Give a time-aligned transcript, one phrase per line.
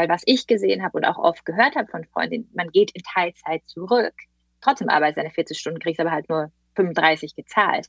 [0.00, 3.02] weil was ich gesehen habe und auch oft gehört habe von Freundinnen, man geht in
[3.02, 4.14] Teilzeit zurück.
[4.62, 7.86] Trotzdem arbeitest du deine 40 Stunden, kriegst aber halt nur 35 gezahlt.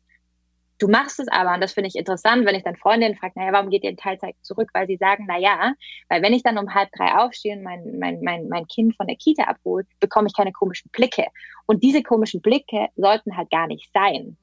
[0.77, 3.53] Du machst es aber, und das finde ich interessant, wenn ich dann Freundinnen frage, naja,
[3.53, 4.69] warum geht ihr in Teilzeit zurück?
[4.74, 5.74] Weil sie sagen, naja,
[6.09, 9.07] weil wenn ich dann um halb drei aufstehe und mein, mein, mein, mein Kind von
[9.07, 11.28] der Kita abhole, bekomme ich keine komischen Blicke.
[11.66, 14.36] Und diese komischen Blicke sollten halt gar nicht sein.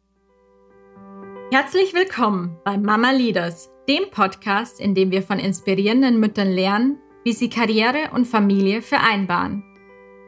[1.52, 6.98] Herzlich willkommen bei Mama Leaders, dem Podcast, in dem wir von inspirierenden Müttern lernen,
[7.28, 9.62] wie sie Karriere und Familie vereinbaren.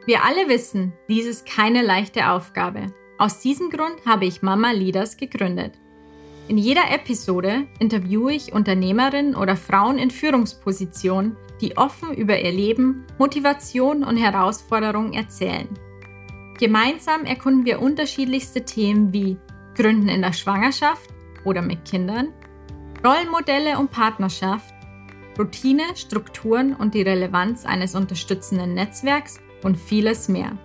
[0.05, 2.93] Wir alle wissen, dies ist keine leichte Aufgabe.
[3.17, 5.73] Aus diesem Grund habe ich Mama Leaders gegründet.
[6.47, 13.07] In jeder Episode interviewe ich Unternehmerinnen oder Frauen in Führungspositionen, die offen über ihr Leben,
[13.17, 15.69] Motivation und Herausforderungen erzählen.
[16.59, 19.39] Gemeinsam erkunden wir unterschiedlichste Themen wie
[19.73, 21.09] Gründen in der Schwangerschaft
[21.45, 22.27] oder mit Kindern,
[23.03, 24.70] Rollenmodelle und Partnerschaft,
[25.37, 30.57] Routine, Strukturen und die Relevanz eines unterstützenden Netzwerks und vieles mehr.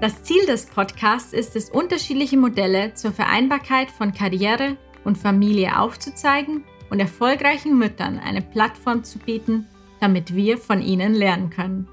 [0.00, 6.64] Das Ziel des Podcasts ist es, unterschiedliche Modelle zur Vereinbarkeit von Karriere, und Familie aufzuzeigen
[6.90, 9.66] und erfolgreichen Müttern eine Plattform zu bieten,
[10.00, 11.88] damit wir von ihnen lernen können.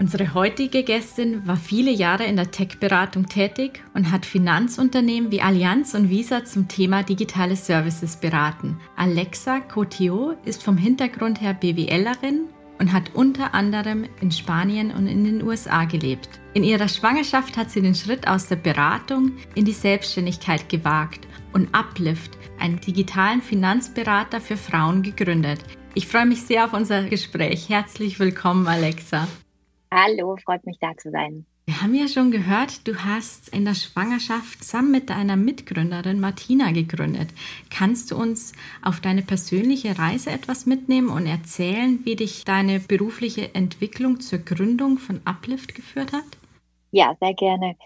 [0.00, 5.92] Unsere heutige Gästin war viele Jahre in der Tech-Beratung tätig und hat Finanzunternehmen wie Allianz
[5.92, 8.80] und Visa zum Thema digitale Services beraten.
[8.96, 12.48] Alexa Cotio ist vom Hintergrund her BWLerin
[12.78, 16.30] und hat unter anderem in Spanien und in den USA gelebt.
[16.54, 21.74] In ihrer Schwangerschaft hat sie den Schritt aus der Beratung in die Selbstständigkeit gewagt und
[21.74, 25.60] Uplift, einen digitalen Finanzberater für Frauen, gegründet.
[25.92, 27.68] Ich freue mich sehr auf unser Gespräch.
[27.68, 29.28] Herzlich willkommen, Alexa.
[29.92, 31.46] Hallo, freut mich da zu sein.
[31.66, 36.72] Wir haben ja schon gehört, du hast in der Schwangerschaft zusammen mit deiner Mitgründerin Martina
[36.72, 37.28] gegründet.
[37.70, 43.54] Kannst du uns auf deine persönliche Reise etwas mitnehmen und erzählen, wie dich deine berufliche
[43.54, 46.24] Entwicklung zur Gründung von Uplift geführt hat?
[46.90, 47.76] Ja, sehr gerne.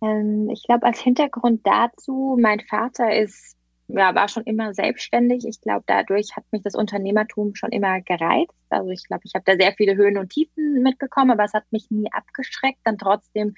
[0.00, 3.57] Ähm, ich glaube, als Hintergrund dazu, mein Vater ist,
[3.88, 5.46] ja, war schon immer selbstständig.
[5.46, 8.52] Ich glaube, dadurch hat mich das Unternehmertum schon immer gereizt.
[8.68, 11.64] Also ich glaube, ich habe da sehr viele Höhen und Tiefen mitbekommen, aber es hat
[11.70, 13.54] mich nie abgeschreckt, dann trotzdem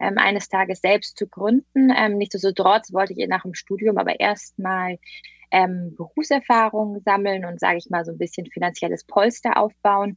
[0.00, 1.92] ähm, eines Tages selbst zu gründen.
[1.96, 4.98] Ähm, nichtsdestotrotz wollte ich nach dem Studium aber erstmal
[5.52, 10.16] ähm, Berufserfahrung sammeln und, sage ich mal, so ein bisschen finanzielles Polster aufbauen.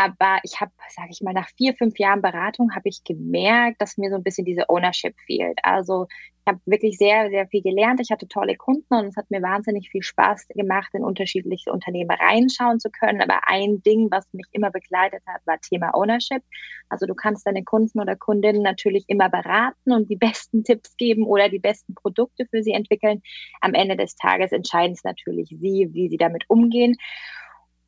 [0.00, 3.98] Aber ich habe, sage ich mal, nach vier, fünf Jahren Beratung habe ich gemerkt, dass
[3.98, 5.58] mir so ein bisschen diese Ownership fehlt.
[5.64, 7.98] Also ich habe wirklich sehr, sehr viel gelernt.
[8.00, 12.12] Ich hatte tolle Kunden und es hat mir wahnsinnig viel Spaß gemacht, in unterschiedliche Unternehmen
[12.12, 13.20] reinschauen zu können.
[13.20, 16.44] Aber ein Ding, was mich immer begleitet hat, war Thema Ownership.
[16.90, 21.26] Also du kannst deine Kunden oder Kundinnen natürlich immer beraten und die besten Tipps geben
[21.26, 23.20] oder die besten Produkte für sie entwickeln.
[23.62, 26.94] Am Ende des Tages entscheiden es natürlich sie, wie sie damit umgehen.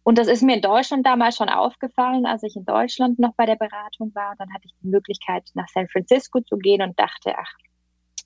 [0.02, 3.46] Und das ist mir in Deutschland damals schon aufgefallen, als ich in Deutschland noch bei
[3.46, 4.34] der Beratung war.
[4.38, 7.52] Dann hatte ich die Möglichkeit, nach San Francisco zu gehen und dachte, ach,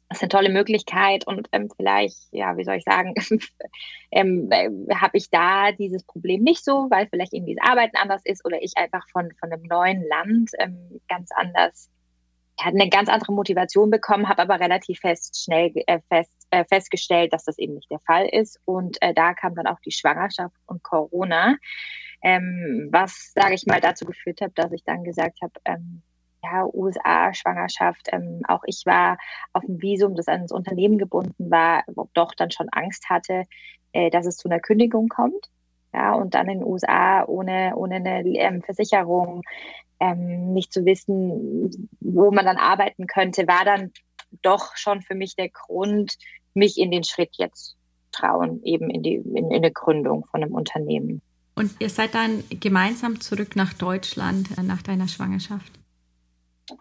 [0.09, 3.15] das ist eine tolle Möglichkeit und ähm, vielleicht, ja, wie soll ich sagen,
[4.13, 8.23] ähm, äh, habe ich da dieses Problem nicht so, weil vielleicht irgendwie das Arbeiten anders
[8.25, 11.91] ist oder ich einfach von, von einem neuen Land ähm, ganz anders,
[12.61, 17.33] ja, eine ganz andere Motivation bekommen, habe aber relativ fest, schnell äh, fest äh, festgestellt,
[17.33, 18.61] dass das eben nicht der Fall ist.
[18.65, 21.57] Und äh, da kam dann auch die Schwangerschaft und Corona,
[22.23, 26.03] ähm, was, sage ich mal, dazu geführt hat, dass ich dann gesagt habe, ähm,
[26.45, 28.09] ja, USA-Schwangerschaft.
[28.13, 29.19] Ähm, auch ich war
[29.53, 33.45] auf dem Visum, das ans Unternehmen gebunden war, doch dann schon Angst hatte,
[33.93, 35.51] äh, dass es zu einer Kündigung kommt.
[35.95, 39.43] Ja, und dann in den USA ohne, ohne eine ähm, Versicherung,
[40.01, 43.93] ähm, nicht zu wissen, wo man dann arbeiten könnte, war dann
[44.43, 46.17] doch schon für mich der Grund,
[46.53, 47.77] mich in den Schritt jetzt
[48.11, 51.23] trauen, eben in die in, in eine Gründung von einem Unternehmen.
[51.55, 55.73] Und ihr seid dann gemeinsam zurück nach Deutschland äh, nach deiner Schwangerschaft?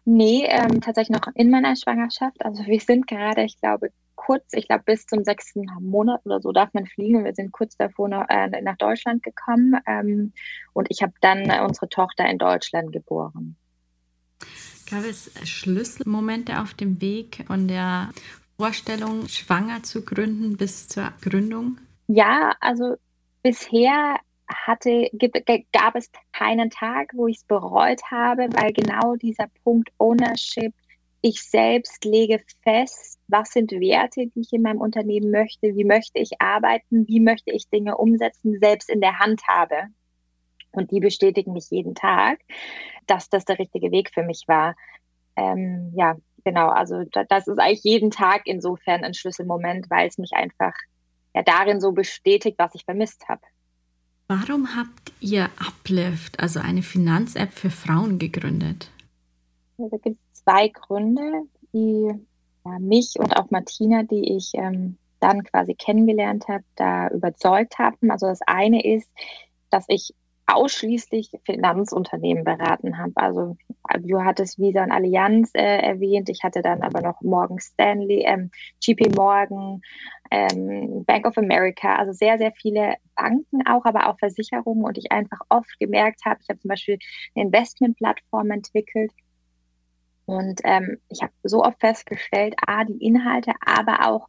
[0.06, 2.44] Nee, ähm, tatsächlich noch in meiner Schwangerschaft.
[2.44, 3.92] Also wir sind gerade, ich glaube,
[4.26, 7.26] kurz, ich glaube bis zum sechsten Monat oder so darf man fliegen.
[7.26, 10.34] Wir sind kurz davor noch, äh, nach Deutschland gekommen ähm,
[10.74, 13.56] und ich habe dann äh, unsere Tochter in Deutschland geboren.
[14.90, 18.12] Gab es Schlüsselmomente auf dem Weg von der
[18.58, 21.78] Vorstellung, schwanger zu gründen bis zur Gründung?
[22.08, 22.96] Ja, also
[23.42, 25.10] bisher hatte,
[25.74, 30.74] gab es keinen Tag, wo ich es bereut habe, weil genau dieser Punkt Ownership,
[31.24, 36.20] ich selbst lege fest, was sind Werte, die ich in meinem Unternehmen möchte, wie möchte
[36.20, 39.88] ich arbeiten, wie möchte ich Dinge umsetzen, selbst in der Hand habe.
[40.74, 42.40] Und die bestätigen mich jeden Tag,
[43.08, 44.76] dass das der richtige Weg für mich war.
[45.38, 50.34] Ähm, ja, genau, also das ist eigentlich jeden Tag insofern ein Schlüsselmoment, weil es mich
[50.34, 50.74] einfach
[51.34, 53.42] ja darin so bestätigt, was ich vermisst habe.
[54.28, 58.90] Warum habt ihr Uplift, also eine Finanz-App für Frauen, gegründet?
[59.78, 61.44] Da gibt es zwei Gründe,
[61.74, 62.14] die
[62.66, 68.12] ja, mich und auch Martina, die ich ähm, dann quasi kennengelernt habe, da überzeugt haben.
[68.12, 69.10] Also das eine ist,
[69.70, 70.14] dass ich
[70.46, 73.14] ausschließlich Finanzunternehmen beraten habe.
[73.16, 73.58] Also
[74.00, 76.30] du hattest Visa und Allianz äh, erwähnt.
[76.30, 78.52] Ich hatte dann aber noch Morgan Stanley, ähm,
[78.84, 79.82] GP Morgan,
[80.32, 84.84] ähm, Bank of America, also sehr, sehr viele Banken auch, aber auch Versicherungen.
[84.84, 87.00] Und ich einfach oft gemerkt habe, ich habe zum Beispiel
[87.36, 89.12] eine Investmentplattform entwickelt.
[90.26, 94.28] Und ähm, ich habe so oft festgestellt, a, die Inhalte, aber auch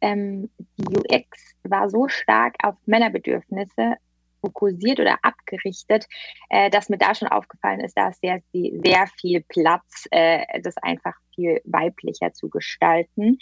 [0.00, 3.96] ähm, die UX war so stark auf Männerbedürfnisse
[4.40, 6.06] fokussiert oder abgerichtet,
[6.48, 10.76] äh, dass mir da schon aufgefallen ist, da ist sehr, sehr viel Platz, äh, das
[10.78, 13.38] einfach viel weiblicher zu gestalten.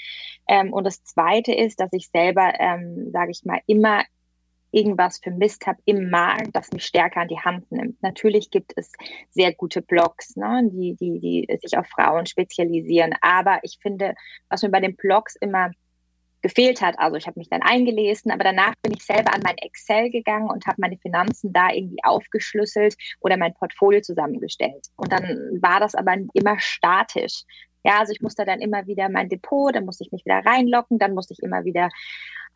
[0.49, 4.03] Ähm, und das Zweite ist, dass ich selber, ähm, sage ich mal, immer
[4.71, 8.03] irgendwas vermisst habe im Markt, das mich stärker an die Hand nimmt.
[8.03, 8.93] Natürlich gibt es
[9.31, 13.15] sehr gute Blogs, ne, die, die, die sich auf Frauen spezialisieren.
[13.21, 14.15] Aber ich finde,
[14.49, 15.71] was mir bei den Blogs immer
[16.43, 16.99] gefehlt hat.
[16.99, 20.49] Also ich habe mich dann eingelesen, aber danach bin ich selber an mein Excel gegangen
[20.49, 24.87] und habe meine Finanzen da irgendwie aufgeschlüsselt oder mein Portfolio zusammengestellt.
[24.97, 25.25] Und dann
[25.61, 27.43] war das aber immer statisch.
[27.85, 30.99] Ja, also ich musste dann immer wieder mein Depot, dann musste ich mich wieder reinlocken,
[30.99, 31.91] dann musste ich immer wieder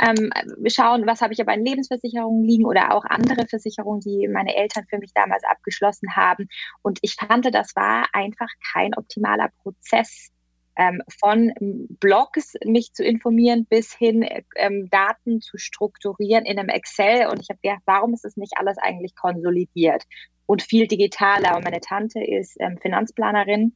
[0.00, 0.30] ähm,
[0.68, 4.84] schauen, was habe ich aber in Lebensversicherungen liegen oder auch andere Versicherungen, die meine Eltern
[4.88, 6.48] für mich damals abgeschlossen haben.
[6.82, 10.32] Und ich fand, das war einfach kein optimaler Prozess
[10.76, 11.52] ähm, von
[12.00, 14.26] Blogs mich zu informieren bis hin
[14.56, 17.26] ähm, Daten zu strukturieren in einem Excel.
[17.26, 20.04] Und ich habe gedacht, warum ist das nicht alles eigentlich konsolidiert
[20.46, 21.56] und viel digitaler?
[21.56, 23.74] Und meine Tante ist ähm, Finanzplanerin.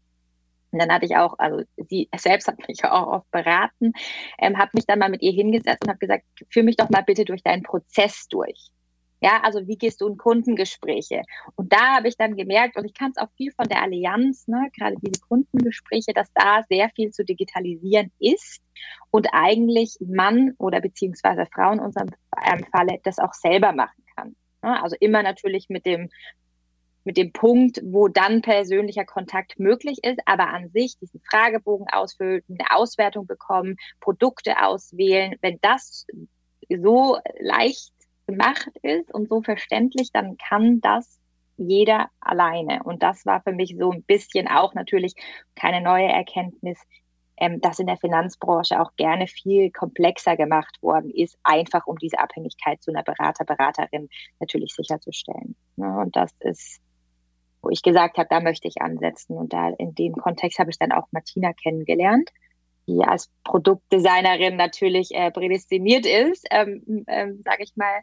[0.77, 3.95] Und dann hatte ich auch, also sie selbst hat mich auch oft beraten,
[4.39, 7.01] ähm, habe mich dann mal mit ihr hingesetzt und habe gesagt, führ mich doch mal
[7.01, 8.69] bitte durch deinen Prozess durch.
[9.23, 11.23] Ja, also wie gehst du in Kundengespräche?
[11.55, 14.47] Und da habe ich dann gemerkt, und ich kann es auch viel von der Allianz,
[14.49, 18.61] ne, gerade diese Kundengespräche, dass da sehr viel zu digitalisieren ist
[19.11, 22.11] und eigentlich Mann oder beziehungsweise Frau in unserem
[22.45, 24.37] ähm, Falle das auch selber machen kann.
[24.63, 24.83] Ne?
[24.83, 26.11] Also immer natürlich mit dem
[27.07, 32.43] mit dem Punkt, wo dann persönlicher Kontakt möglich ist, aber an sich diesen Fragebogen ausfüllen,
[32.49, 36.07] eine Auswertung bekommen, Produkte auswählen, wenn das
[36.69, 37.93] so leicht
[38.27, 41.21] gemacht ist und so verständlich, dann kann das
[41.57, 42.83] jeder alleine.
[42.83, 45.15] Und das war für mich so ein bisschen auch natürlich
[45.55, 46.79] keine neue Erkenntnis,
[47.39, 52.19] ähm, dass in der Finanzbranche auch gerne viel komplexer gemacht worden ist, einfach um diese
[52.19, 54.09] Abhängigkeit zu einer Berater, Beraterin
[54.41, 55.55] natürlich sicherzustellen.
[55.77, 55.99] Ne?
[55.99, 56.81] Und das ist,
[57.67, 59.37] wo ich gesagt habe, da möchte ich ansetzen.
[59.37, 62.31] Und da in dem Kontext habe ich dann auch Martina kennengelernt
[62.89, 68.03] die als Produktdesignerin natürlich äh, prädestiniert ist, ähm, ähm, sage ich mal,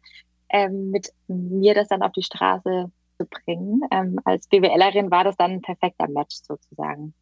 [0.50, 3.82] ähm, mit mir das dann auf die Straße zu bringen.
[3.92, 7.14] Ähm, als BWLerin war das dann ein perfekter Match sozusagen.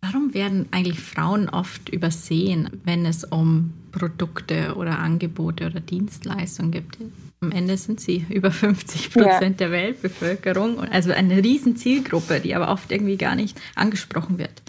[0.00, 6.84] Warum werden eigentlich Frauen oft übersehen, wenn es um Produkte oder Angebote oder Dienstleistungen geht?
[7.40, 9.66] Am Ende sind sie über 50 Prozent ja.
[9.66, 14.62] der Weltbevölkerung, also eine riesen Zielgruppe, die aber oft irgendwie gar nicht angesprochen wird.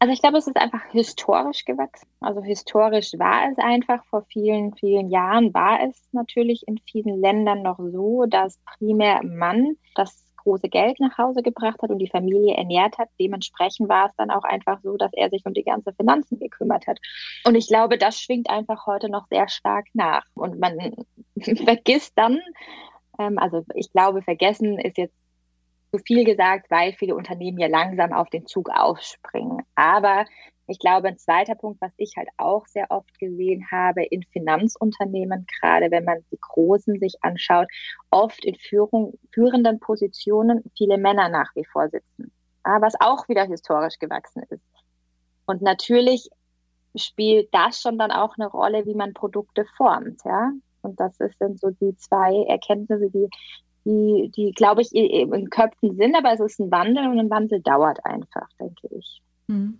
[0.00, 2.08] Also ich glaube, es ist einfach historisch gewachsen.
[2.20, 7.62] Also historisch war es einfach, vor vielen, vielen Jahren war es natürlich in vielen Ländern
[7.62, 12.54] noch so, dass primär Mann das große Geld nach Hause gebracht hat und die Familie
[12.54, 13.08] ernährt hat.
[13.18, 16.86] Dementsprechend war es dann auch einfach so, dass er sich um die ganze Finanzen gekümmert
[16.86, 16.98] hat.
[17.44, 20.24] Und ich glaube, das schwingt einfach heute noch sehr stark nach.
[20.34, 20.94] Und man
[21.64, 22.40] vergisst dann,
[23.18, 25.19] ähm, also ich glaube, vergessen ist jetzt
[25.92, 29.62] zu viel gesagt, weil viele Unternehmen ja langsam auf den Zug aufspringen.
[29.74, 30.24] Aber
[30.66, 35.44] ich glaube, ein zweiter Punkt, was ich halt auch sehr oft gesehen habe in Finanzunternehmen,
[35.60, 37.66] gerade wenn man die Großen sich anschaut,
[38.10, 42.30] oft in Führung, führenden Positionen viele Männer nach wie vor sitzen.
[42.62, 44.62] was auch wieder historisch gewachsen ist.
[45.46, 46.28] Und natürlich
[46.94, 50.52] spielt das schon dann auch eine Rolle, wie man Produkte formt, ja.
[50.82, 53.28] Und das sind so die zwei Erkenntnisse, die
[53.84, 57.60] die, die glaube ich, in Köpfen sind, aber es ist ein Wandel und ein Wandel
[57.60, 59.22] dauert einfach, denke ich.
[59.46, 59.78] Mhm.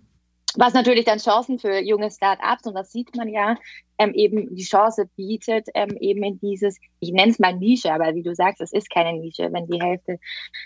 [0.55, 3.55] Was natürlich dann Chancen für junge Start-ups, und das sieht man ja,
[3.97, 8.13] ähm, eben die Chance bietet, ähm, eben in dieses, ich nenne es mal Nische, aber
[8.15, 9.49] wie du sagst, es ist keine Nische.
[9.53, 10.19] Wenn die Hälfte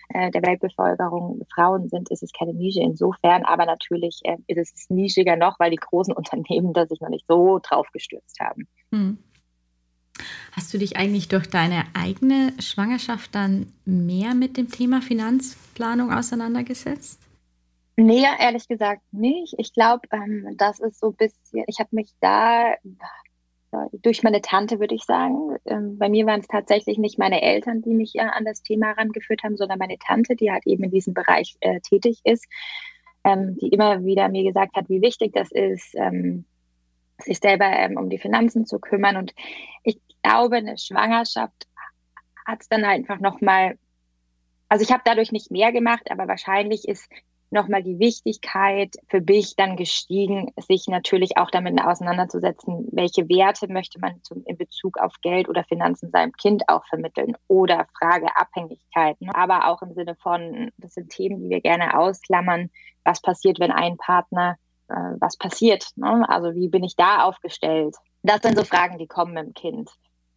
[0.10, 4.89] äh, der Weltbevölkerung Frauen sind, ist es keine Nische insofern, aber natürlich äh, ist es
[4.89, 8.68] nischiger noch, weil die großen Unternehmen da sich noch nicht so drauf gestürzt haben.
[8.89, 9.20] Mhm.
[10.51, 17.19] Hast du dich eigentlich durch deine eigene Schwangerschaft dann mehr mit dem Thema Finanzplanung auseinandergesetzt?
[17.98, 19.55] Nee, ehrlich gesagt nicht.
[19.57, 22.75] Ich glaube, ähm, das ist so ein bisschen, ich habe mich da,
[24.01, 25.57] durch meine Tante, würde ich sagen.
[25.65, 29.43] Ähm, bei mir waren es tatsächlich nicht meine Eltern, die mich an das Thema herangeführt
[29.43, 32.45] haben, sondern meine Tante, die halt eben in diesem Bereich äh, tätig ist,
[33.24, 36.45] ähm, die immer wieder mir gesagt hat, wie wichtig das ist, ähm,
[37.17, 39.17] sich selber ähm, um die Finanzen zu kümmern.
[39.17, 39.34] Und
[39.84, 41.67] ich glaube, eine Schwangerschaft
[42.45, 43.77] hat es dann einfach nochmal,
[44.69, 47.10] also ich habe dadurch nicht mehr gemacht, aber wahrscheinlich ist
[47.51, 54.00] nochmal die Wichtigkeit für mich dann gestiegen, sich natürlich auch damit auseinanderzusetzen, welche Werte möchte
[54.00, 59.29] man zum, in Bezug auf Geld oder Finanzen seinem Kind auch vermitteln oder Frage Abhängigkeiten,
[59.31, 62.69] aber auch im Sinne von, das sind Themen, die wir gerne ausklammern,
[63.03, 64.57] was passiert, wenn ein Partner,
[64.89, 66.27] äh, was passiert, ne?
[66.30, 67.96] also wie bin ich da aufgestellt?
[68.24, 69.89] Das sind so Fragen, die kommen dem Kind.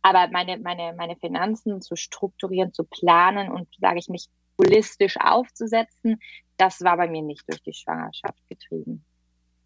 [0.02, 4.28] Aber meine, meine, meine Finanzen zu strukturieren, zu planen und, sage ich mich,
[4.58, 6.20] holistisch aufzusetzen,
[6.56, 9.04] das war bei mir nicht durch die Schwangerschaft getrieben.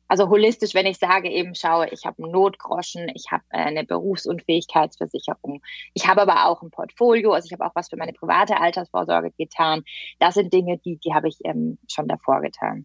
[0.09, 3.85] Also holistisch, wenn ich sage, eben schaue, ich habe einen Notgroschen, ich habe äh, eine
[3.85, 5.63] Berufsunfähigkeitsversicherung,
[5.95, 9.33] ich habe aber auch ein Portfolio, also ich habe auch was für meine private Altersvorsorge
[9.39, 9.85] getan.
[10.19, 12.85] Das sind Dinge, die, die habe ich ähm, schon davor getan.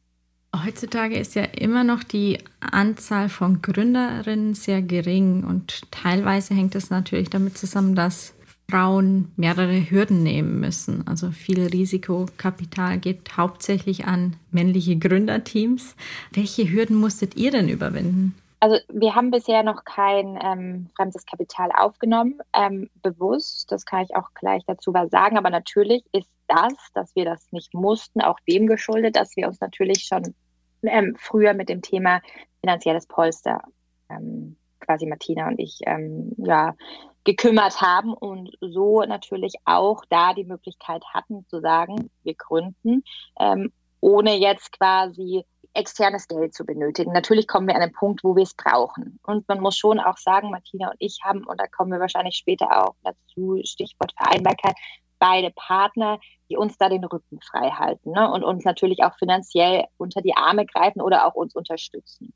[0.55, 6.89] Heutzutage ist ja immer noch die Anzahl von Gründerinnen sehr gering und teilweise hängt es
[6.89, 8.33] natürlich damit zusammen, dass
[8.69, 11.07] Frauen mehrere Hürden nehmen müssen.
[11.07, 15.95] Also viel Risikokapital geht hauptsächlich an männliche Gründerteams.
[16.33, 18.35] Welche Hürden musstet ihr denn überwinden?
[18.59, 23.71] Also wir haben bisher noch kein ähm, fremdes Kapital aufgenommen, ähm, bewusst.
[23.71, 25.37] Das kann ich auch gleich dazu was sagen.
[25.37, 29.59] Aber natürlich ist das, dass wir das nicht mussten, auch dem geschuldet, dass wir uns
[29.59, 30.35] natürlich schon
[30.83, 32.21] ähm, früher mit dem Thema
[32.61, 33.61] finanzielles Polster
[34.09, 36.75] ähm, quasi Martina und ich ähm, ja
[37.23, 43.03] gekümmert haben und so natürlich auch da die Möglichkeit hatten zu sagen, wir gründen,
[43.37, 47.11] ähm, ohne jetzt quasi externes Geld zu benötigen.
[47.11, 49.19] Natürlich kommen wir an einen Punkt, wo wir es brauchen.
[49.23, 52.35] Und man muss schon auch sagen, Martina und ich haben, und da kommen wir wahrscheinlich
[52.35, 54.75] später auch dazu, Stichwort Vereinbarkeit,
[55.19, 56.19] beide Partner,
[56.49, 58.31] die uns da den Rücken frei halten ne?
[58.31, 62.33] und uns natürlich auch finanziell unter die Arme greifen oder auch uns unterstützen.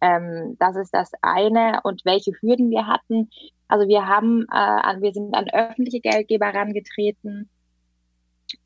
[0.00, 1.80] Ähm, das ist das eine.
[1.82, 3.30] Und welche Hürden wir hatten.
[3.68, 7.48] Also wir haben, äh, wir sind an öffentliche Geldgeber herangetreten.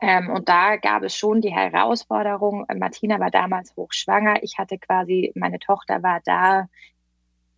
[0.00, 2.66] Ähm, und da gab es schon die Herausforderung.
[2.76, 4.42] Martina war damals hochschwanger.
[4.42, 6.66] Ich hatte quasi, meine Tochter war da.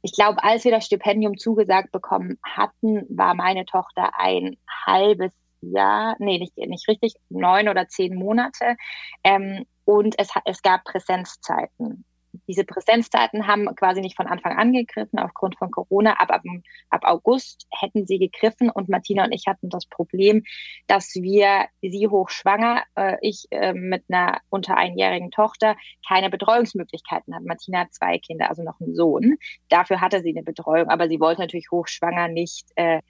[0.02, 4.56] Ich glaube, als wir das Stipendium zugesagt bekommen hatten, war meine Tochter ein
[4.86, 8.76] halbes Jahr, nee, nicht, nicht richtig, neun oder zehn Monate.
[9.24, 12.04] Ähm, und es, es gab Präsenzzeiten
[12.48, 16.14] diese Präsenzzeiten haben quasi nicht von Anfang an gegriffen aufgrund von Corona.
[16.14, 16.42] Ab, ab,
[16.90, 20.42] ab August hätten sie gegriffen und Martina und ich hatten das Problem,
[20.86, 25.76] dass wir sie hochschwanger, äh, ich äh, mit einer unter einjährigen Tochter
[26.06, 27.46] keine Betreuungsmöglichkeiten hatten.
[27.46, 29.36] Martina hat zwei Kinder, also noch einen Sohn.
[29.68, 33.00] Dafür hatte sie eine Betreuung, aber sie wollte natürlich hochschwanger nicht äh,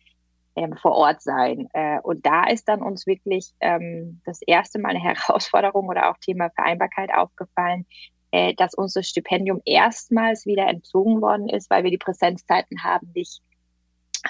[0.57, 1.69] ähm, vor Ort sein.
[1.73, 6.19] Äh, und da ist dann uns wirklich ähm, das erste Mal eine Herausforderung oder auch
[6.19, 7.87] Thema Vereinbarkeit aufgefallen,
[8.33, 13.43] äh, dass unser Stipendium erstmals wieder entzogen worden ist, weil wir die Präsenzzeiten haben nicht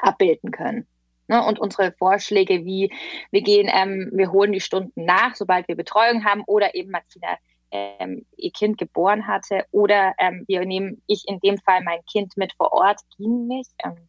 [0.00, 0.86] abbilden können.
[1.28, 1.44] Ne?
[1.44, 2.92] Und unsere Vorschläge wie,
[3.30, 7.36] wir gehen, ähm, wir holen die Stunden nach, sobald wir Betreuung haben oder eben Martina
[7.70, 12.36] ähm, ihr Kind geboren hatte oder ähm, wir nehmen, ich in dem Fall mein Kind
[12.36, 13.70] mit vor Ort, ging nicht.
[13.84, 14.08] Ähm,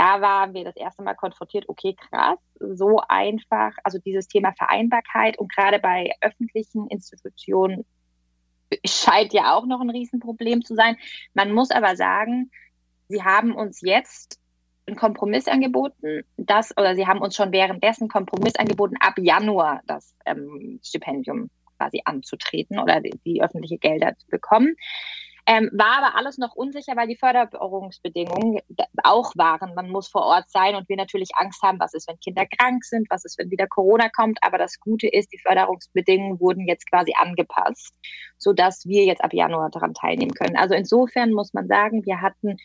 [0.00, 5.38] da waren wir das erste Mal konfrontiert, okay, krass, so einfach, also dieses Thema Vereinbarkeit
[5.38, 7.84] und gerade bei öffentlichen Institutionen
[8.86, 10.96] scheint ja auch noch ein Riesenproblem zu sein.
[11.34, 12.50] Man muss aber sagen,
[13.08, 14.40] sie haben uns jetzt
[14.86, 20.14] einen Kompromiss angeboten, das, oder sie haben uns schon währenddessen Kompromiss angeboten, ab Januar das
[20.24, 24.76] ähm, Stipendium quasi anzutreten oder die, die öffentliche Gelder zu bekommen.
[25.52, 28.60] Ähm, war aber alles noch unsicher, weil die Förderungsbedingungen
[29.02, 29.74] auch waren.
[29.74, 32.84] Man muss vor Ort sein und wir natürlich Angst haben, was ist, wenn Kinder krank
[32.84, 34.38] sind, was ist, wenn wieder Corona kommt.
[34.42, 37.92] Aber das Gute ist, die Förderungsbedingungen wurden jetzt quasi angepasst,
[38.38, 40.56] sodass wir jetzt ab Januar daran teilnehmen können.
[40.56, 42.56] Also insofern muss man sagen, wir hatten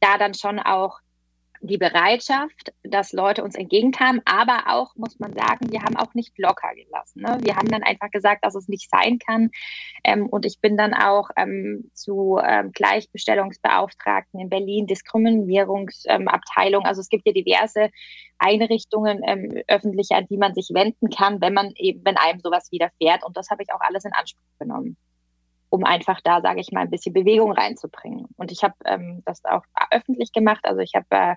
[0.00, 0.98] da dann schon auch
[1.64, 6.38] die Bereitschaft, dass Leute uns entgegenkamen, aber auch, muss man sagen, wir haben auch nicht
[6.38, 7.22] locker gelassen.
[7.22, 7.38] Ne?
[7.42, 9.50] Wir haben dann einfach gesagt, dass es nicht sein kann.
[10.04, 16.84] Ähm, und ich bin dann auch ähm, zu ähm, Gleichbestellungsbeauftragten in Berlin, Diskriminierungsabteilung.
[16.84, 17.88] Also es gibt ja diverse
[18.38, 22.70] Einrichtungen ähm, öffentliche, an die man sich wenden kann, wenn man eben, wenn einem sowas
[22.72, 23.24] widerfährt.
[23.24, 24.98] Und das habe ich auch alles in Anspruch genommen
[25.74, 28.26] um einfach da, sage ich mal, ein bisschen Bewegung reinzubringen.
[28.36, 30.60] Und ich habe ähm, das auch öffentlich gemacht.
[30.62, 31.34] Also ich habe äh,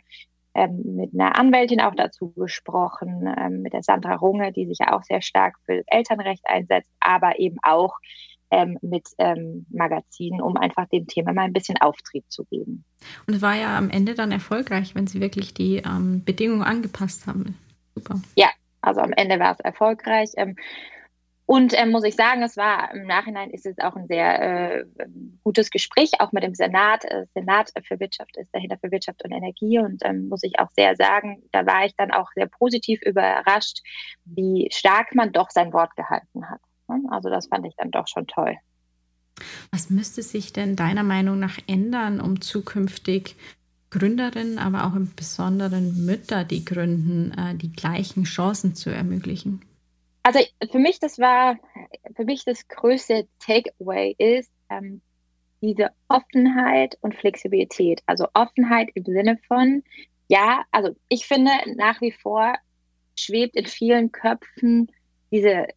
[0.53, 4.95] ähm, mit einer Anwältin auch dazu gesprochen, ähm, mit der Sandra Runge, die sich ja
[4.95, 7.95] auch sehr stark für das Elternrecht einsetzt, aber eben auch
[8.51, 12.85] ähm, mit ähm, Magazinen, um einfach dem Thema mal ein bisschen Auftrieb zu geben.
[13.25, 17.25] Und es war ja am Ende dann erfolgreich, wenn Sie wirklich die ähm, Bedingungen angepasst
[17.25, 17.57] haben.
[17.95, 18.21] Super.
[18.35, 18.49] Ja,
[18.81, 20.29] also am Ende war es erfolgreich.
[21.47, 24.85] Und ähm, muss ich sagen, es war im Nachhinein ist es auch ein sehr äh,
[25.45, 27.05] gutes Gespräch, auch mit dem Senat.
[27.05, 29.79] Äh, Senat für Wirtschaft ist dahinter für Wirtschaft und Energie.
[29.79, 33.79] Und ähm, muss ich auch sehr sagen, da war ich dann auch sehr positiv überrascht,
[34.25, 36.59] wie stark man doch sein Wort gehalten hat.
[37.09, 38.57] Also das fand ich dann doch schon toll.
[39.71, 43.37] Was müsste sich denn deiner Meinung nach ändern, um zukünftig
[43.89, 49.61] Gründerinnen, aber auch im Besonderen Mütter, die gründen, äh, die gleichen Chancen zu ermöglichen?
[50.27, 51.57] Also für mich, das war,
[52.17, 55.01] für mich das größte Takeaway ist ähm,
[55.61, 58.01] diese Offenheit und Flexibilität.
[58.07, 59.85] Also Offenheit im Sinne von,
[60.27, 62.55] ja, also ich finde nach wie vor
[63.15, 64.91] schwebt in vielen Köpfen
[65.31, 65.67] diese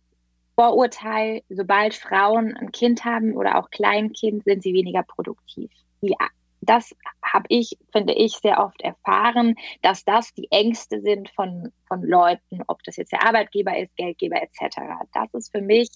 [0.57, 5.71] Vorurteil, sobald Frauen ein Kind haben oder auch Kleinkind, sind sie weniger produktiv.
[6.03, 6.17] Die
[6.61, 12.03] das habe ich, finde ich, sehr oft erfahren, dass das die Ängste sind von, von
[12.03, 14.77] Leuten, ob das jetzt der Arbeitgeber ist, Geldgeber etc.
[15.13, 15.91] Das ist für mich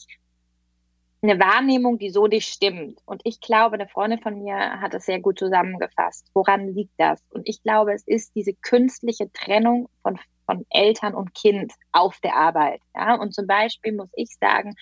[1.25, 3.01] eine Wahrnehmung, die so nicht stimmt.
[3.07, 6.27] Und ich glaube, eine Freundin von mir hat das sehr gut zusammengefasst.
[6.35, 7.23] Woran liegt das?
[7.31, 12.37] Und ich glaube, es ist diese künstliche Trennung von, von Eltern und Kind auf der
[12.37, 12.81] Arbeit.
[12.95, 13.15] Ja?
[13.15, 14.75] Und zum Beispiel muss ich sagen,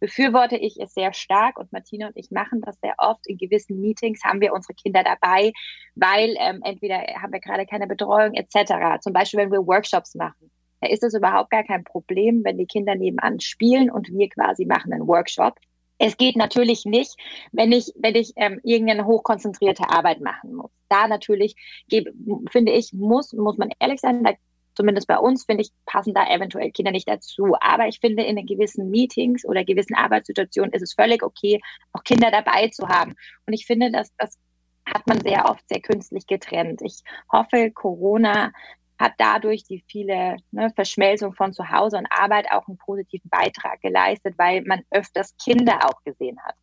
[0.00, 3.26] befürworte ich es sehr stark und Martina und ich machen das sehr oft.
[3.26, 5.52] In gewissen Meetings haben wir unsere Kinder dabei,
[5.94, 9.02] weil ähm, entweder haben wir gerade keine Betreuung etc.
[9.02, 10.50] Zum Beispiel, wenn wir Workshops machen.
[10.80, 14.64] Da ist es überhaupt gar kein Problem, wenn die Kinder nebenan spielen und wir quasi
[14.64, 15.58] machen einen Workshop.
[16.02, 17.14] Es geht natürlich nicht,
[17.52, 20.70] wenn ich, wenn ich ähm, irgendeine hochkonzentrierte Arbeit machen muss.
[20.88, 21.54] Da natürlich,
[21.88, 22.12] gebe,
[22.50, 24.32] finde ich, muss, muss man ehrlich sein, da
[24.74, 27.54] zumindest bei uns, finde ich, passen da eventuell Kinder nicht dazu.
[27.60, 31.60] Aber ich finde, in gewissen Meetings oder gewissen Arbeitssituationen ist es völlig okay,
[31.92, 33.14] auch Kinder dabei zu haben.
[33.46, 34.38] Und ich finde, dass das
[34.86, 36.80] hat man sehr oft sehr künstlich getrennt.
[36.82, 38.52] Ich hoffe, Corona
[39.00, 43.80] hat dadurch die viele ne, Verschmelzung von zu Hause und Arbeit auch einen positiven Beitrag
[43.80, 46.54] geleistet, weil man öfters Kinder auch gesehen hat.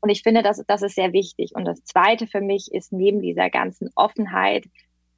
[0.00, 1.54] Und ich finde, das, das ist sehr wichtig.
[1.54, 4.64] Und das Zweite für mich ist neben dieser ganzen Offenheit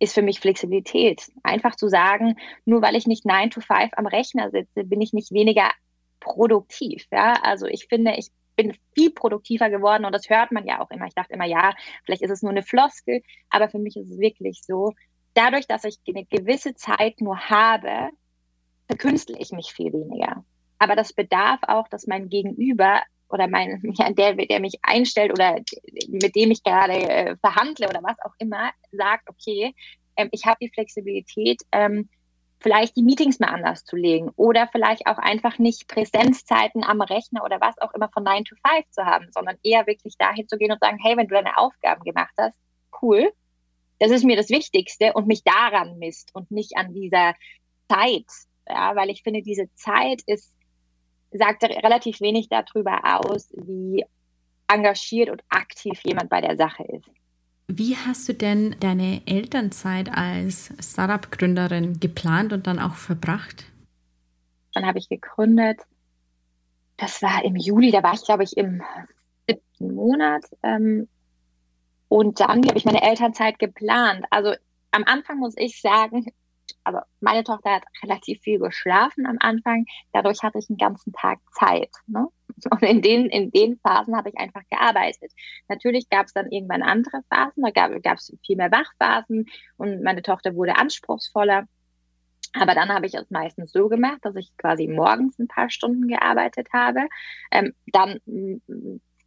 [0.00, 1.31] ist für mich Flexibilität.
[1.44, 5.12] Einfach zu sagen, nur weil ich nicht 9 to 5 am Rechner sitze, bin ich
[5.12, 5.70] nicht weniger
[6.18, 7.07] produktiv.
[7.12, 10.90] Ja, also ich finde, ich bin viel produktiver geworden und das hört man ja auch
[10.90, 11.07] immer.
[11.07, 11.72] Ich dachte immer, ja,
[12.05, 14.92] vielleicht ist es nur eine Floskel, aber für mich ist es wirklich so.
[15.35, 18.11] Dadurch, dass ich eine gewisse Zeit nur habe,
[18.87, 20.45] verkünstle ich mich viel weniger.
[20.79, 25.57] Aber das bedarf auch, dass mein Gegenüber oder mein, ja, der, der mich einstellt oder
[26.09, 29.75] mit dem ich gerade äh, verhandle oder was auch immer, sagt, okay,
[30.16, 32.09] ähm, ich habe die Flexibilität, ähm,
[32.61, 37.45] vielleicht die Meetings mal anders zu legen oder vielleicht auch einfach nicht Präsenzzeiten am Rechner
[37.45, 40.57] oder was auch immer von 9 to 5 zu haben, sondern eher wirklich dahin zu
[40.57, 42.57] gehen und sagen, hey, wenn du deine Aufgaben gemacht hast,
[43.01, 43.33] cool,
[44.03, 47.35] das ist mir das Wichtigste und mich daran misst und nicht an dieser
[47.88, 48.27] Zeit,
[48.69, 50.53] ja, weil ich finde, diese Zeit ist
[51.31, 54.05] sagt relativ wenig darüber aus, wie
[54.67, 57.09] engagiert und aktiv jemand bei der Sache ist.
[57.69, 63.67] Wie hast du denn deine Elternzeit als Startup-Gründerin geplant und dann auch verbracht?
[64.75, 65.81] Dann habe ich gegründet.
[66.97, 68.83] Das war im Juli, da war ich, glaube ich, im
[69.47, 70.45] siebten Monat.
[70.65, 71.09] Ähm,
[72.12, 74.27] und dann habe ich meine Elternzeit geplant.
[74.29, 74.53] Also
[74.90, 76.27] am Anfang muss ich sagen,
[76.85, 79.87] also meine Tochter hat relativ viel geschlafen am Anfang.
[80.12, 81.88] Dadurch hatte ich einen ganzen Tag Zeit.
[82.07, 82.29] Ne?
[82.70, 85.33] Und in den, in den Phasen habe ich einfach gearbeitet.
[85.68, 89.46] Natürlich gab es dann irgendwann andere Phasen, da gab es viel mehr Wachphasen
[89.79, 91.66] und meine Tochter wurde anspruchsvoller.
[92.53, 96.09] Aber dann habe ich es meistens so gemacht, dass ich quasi morgens ein paar Stunden
[96.09, 97.09] gearbeitet habe,
[97.51, 98.20] ähm, dann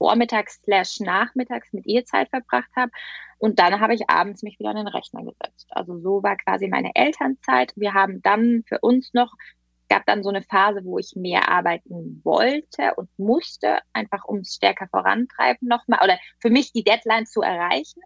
[0.06, 2.92] vormittags slash nachmittags mit ihr Zeit verbracht habe
[3.40, 5.68] und dann habe ich abends mich wieder an den Rechner gesetzt.
[5.72, 7.74] Also so war quasi meine Elternzeit.
[7.76, 9.34] Wir haben dann für uns noch,
[9.90, 14.54] gab dann so eine Phase, wo ich mehr arbeiten wollte und musste, einfach um es
[14.54, 18.02] stärker vorantreiben nochmal oder für mich die Deadline zu erreichen.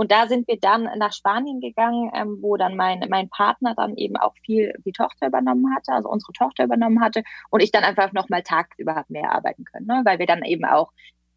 [0.00, 3.96] Und da sind wir dann nach Spanien gegangen, ähm, wo dann mein, mein Partner dann
[3.96, 7.84] eben auch viel die Tochter übernommen hatte, also unsere Tochter übernommen hatte und ich dann
[7.84, 10.00] einfach nochmal tagsüber habe mehr arbeiten können, ne?
[10.04, 10.90] weil wir dann eben auch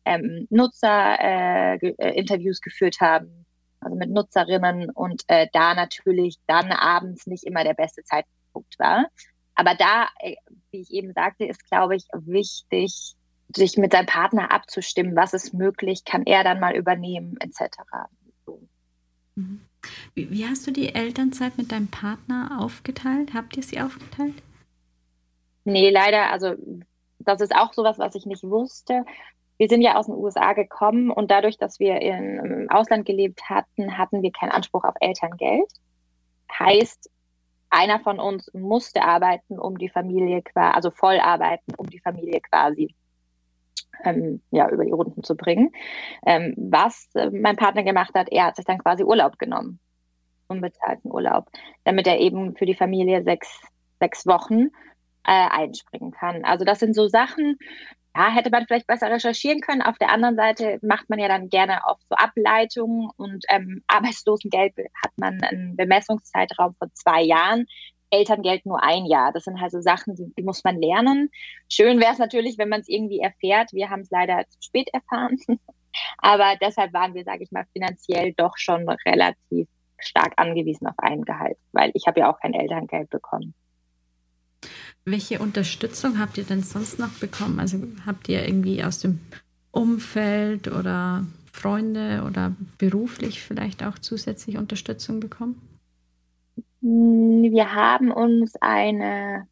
[0.05, 3.45] ähm, Nutzerinterviews äh, äh, geführt haben,
[3.79, 9.07] also mit Nutzerinnen und äh, da natürlich dann abends nicht immer der beste Zeitpunkt war.
[9.55, 10.35] Aber da, äh,
[10.71, 13.15] wie ich eben sagte, ist, glaube ich, wichtig,
[13.55, 17.77] sich mit seinem Partner abzustimmen, was ist möglich, kann er dann mal übernehmen, etc.
[18.45, 18.61] So.
[19.35, 19.61] Mhm.
[20.15, 23.33] Wie, wie hast du die Elternzeit mit deinem Partner aufgeteilt?
[23.33, 24.41] Habt ihr sie aufgeteilt?
[25.65, 26.55] Nee, leider, also
[27.19, 29.05] das ist auch sowas, was ich nicht wusste
[29.57, 33.97] wir sind ja aus den USA gekommen und dadurch, dass wir im Ausland gelebt hatten,
[33.97, 35.71] hatten wir keinen Anspruch auf Elterngeld.
[36.59, 37.09] Heißt,
[37.69, 42.39] einer von uns musste arbeiten, um die Familie quasi, also voll arbeiten, um die Familie
[42.41, 42.93] quasi
[44.03, 45.71] ähm, ja, über die Runden zu bringen.
[46.25, 49.79] Ähm, was äh, mein Partner gemacht hat, er hat sich dann quasi Urlaub genommen,
[50.47, 51.49] unbezahlten Urlaub,
[51.83, 53.61] damit er eben für die Familie sechs,
[53.99, 54.67] sechs Wochen
[55.25, 56.43] äh, einspringen kann.
[56.43, 57.57] Also das sind so Sachen,
[58.15, 59.81] ja, hätte man vielleicht besser recherchieren können.
[59.81, 64.73] Auf der anderen Seite macht man ja dann gerne oft so Ableitungen und ähm, Arbeitslosengeld
[64.77, 67.65] hat man einen Bemessungszeitraum von zwei Jahren.
[68.11, 69.33] Elterngeld nur ein Jahr.
[69.33, 71.31] Das sind halt so Sachen, die, die muss man lernen.
[71.67, 73.73] Schön wäre es natürlich, wenn man es irgendwie erfährt.
[73.73, 75.39] Wir haben es leider zu spät erfahren.
[76.19, 81.23] Aber deshalb waren wir, sage ich mal, finanziell doch schon relativ stark angewiesen auf ein
[81.23, 83.55] Gehalt, weil ich habe ja auch kein Elterngeld bekommen.
[85.05, 87.59] Welche Unterstützung habt ihr denn sonst noch bekommen?
[87.59, 89.19] Also habt ihr irgendwie aus dem
[89.71, 95.61] Umfeld oder Freunde oder beruflich vielleicht auch zusätzlich Unterstützung bekommen?
[96.81, 99.47] Hm, wir haben uns eine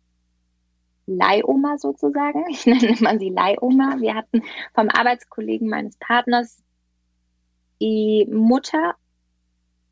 [1.06, 3.98] Leihoma sozusagen, ich nenne man sie Leihoma.
[4.00, 6.64] Wir hatten vom Arbeitskollegen meines Partners
[7.82, 8.94] die Mutter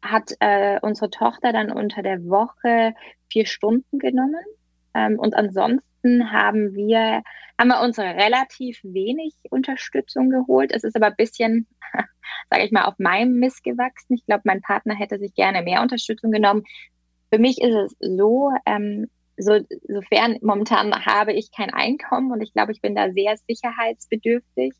[0.02, 2.94] hat äh, unsere Tochter dann unter der Woche
[3.30, 4.44] vier Stunden genommen
[4.94, 7.22] ähm, und ansonsten haben wir,
[7.60, 10.72] haben wir uns relativ wenig Unterstützung geholt.
[10.74, 11.68] Es ist aber ein bisschen,
[12.50, 14.16] sage ich mal, auf meinem Mist gewachsen.
[14.16, 16.64] Ich glaube, mein Partner hätte sich gerne mehr Unterstützung genommen.
[17.32, 22.54] Für mich ist es so, ähm, so, sofern momentan habe ich kein Einkommen und ich
[22.54, 24.74] glaube, ich bin da sehr sicherheitsbedürftig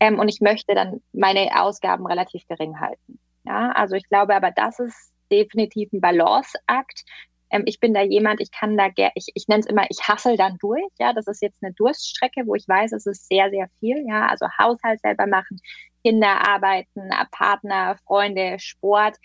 [0.00, 3.18] ähm, und ich möchte dann meine Ausgaben relativ gering halten.
[3.44, 7.04] Ja, also ich glaube aber, das ist definitiv ein Balanceakt.
[7.50, 10.36] Ähm, ich bin da jemand, ich kann da, ich, ich nenne es immer, ich hassel
[10.36, 10.90] dann durch.
[10.98, 14.04] Ja, das ist jetzt eine Durststrecke, wo ich weiß, es ist sehr, sehr viel.
[14.06, 15.60] Ja, also Haushalt selber machen,
[16.04, 19.16] Kinder arbeiten, Partner, Freunde, Sport.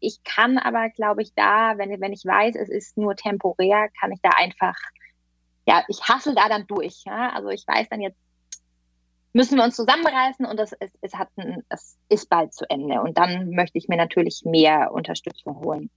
[0.00, 4.12] Ich kann aber, glaube ich, da, wenn, wenn ich weiß, es ist nur temporär, kann
[4.12, 4.76] ich da einfach,
[5.66, 7.02] ja, ich hassel da dann durch.
[7.04, 8.18] Ja, also ich weiß dann jetzt,
[9.32, 13.00] müssen wir uns zusammenreißen und das, es, es, hat ein, es ist bald zu Ende.
[13.02, 15.90] Und dann möchte ich mir natürlich mehr Unterstützung holen.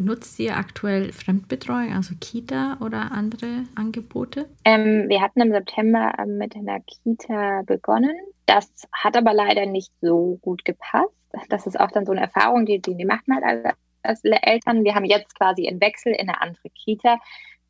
[0.00, 4.48] Nutzt ihr aktuell Fremdbetreuung, also Kita oder andere Angebote?
[4.64, 8.16] Ähm, wir hatten im September ähm, mit einer Kita begonnen.
[8.46, 11.12] Das hat aber leider nicht so gut gepasst.
[11.48, 14.84] Das ist auch dann so eine Erfahrung, die, die, die macht man halt als Eltern.
[14.84, 17.18] Wir haben jetzt quasi einen Wechsel in eine andere Kita.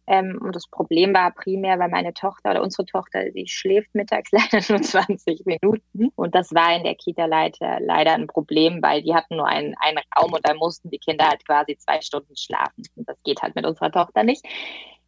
[0.09, 4.31] Ähm, und das Problem war primär, weil meine Tochter oder unsere Tochter, sie schläft mittags
[4.33, 6.11] leider nur 20 Minuten.
[6.17, 9.75] Und das war in der Kita leider, leider ein Problem, weil die hatten nur einen,
[9.81, 12.85] einen Raum und da mussten die Kinder halt quasi zwei Stunden schlafen.
[12.97, 14.45] Und das geht halt mit unserer Tochter nicht.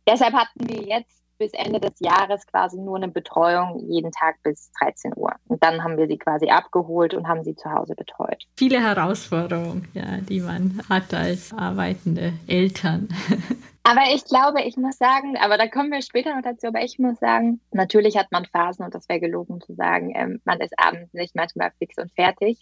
[0.07, 4.71] Deshalb hatten wir jetzt bis Ende des Jahres quasi nur eine Betreuung jeden Tag bis
[4.83, 5.33] 13 Uhr.
[5.49, 8.45] Und dann haben wir sie quasi abgeholt und haben sie zu Hause betreut.
[8.57, 13.09] Viele Herausforderungen, ja, die man hat als arbeitende Eltern.
[13.91, 17.01] Aber ich glaube, ich muss sagen, aber da kommen wir später noch dazu, aber ich
[17.01, 20.79] muss sagen, natürlich hat man Phasen und das wäre gelogen zu sagen, ähm, man ist
[20.79, 22.61] abends nicht manchmal fix und fertig.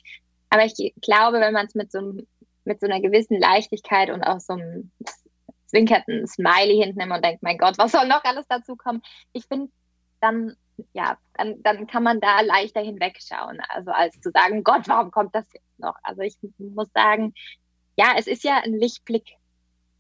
[0.49, 2.15] Aber ich glaube, wenn man es mit so,
[2.65, 4.91] mit so einer gewissen Leichtigkeit und auch so einem
[5.67, 9.03] zwinkerten Smiley hinten und denkt, mein Gott, was soll noch alles dazu kommen?
[9.35, 9.71] Ich finde,
[10.23, 10.57] dann,
[10.95, 13.61] ja, dann, dann kann man da leichter hinwegschauen.
[13.69, 15.97] Also als zu sagen, Gott, warum kommt das jetzt noch?
[16.05, 17.35] Also ich muss sagen,
[17.99, 19.38] ja, es ist ja ein Lichtblick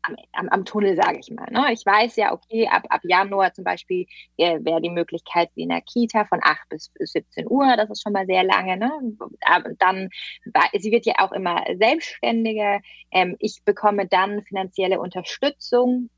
[0.08, 1.48] am, am, am Tunnel, sage ich mal.
[1.50, 1.72] Ne?
[1.72, 5.68] Ich weiß ja, okay, ab, ab Januar zum Beispiel äh, wäre die Möglichkeit wie in
[5.68, 8.76] der Kita von 8 bis 17 Uhr, das ist schon mal sehr lange.
[8.76, 8.90] Ne?
[9.78, 10.08] Dann,
[10.78, 12.80] sie wird ja auch immer selbstständiger.
[13.10, 16.10] Ähm, ich bekomme dann finanzielle Unterstützung.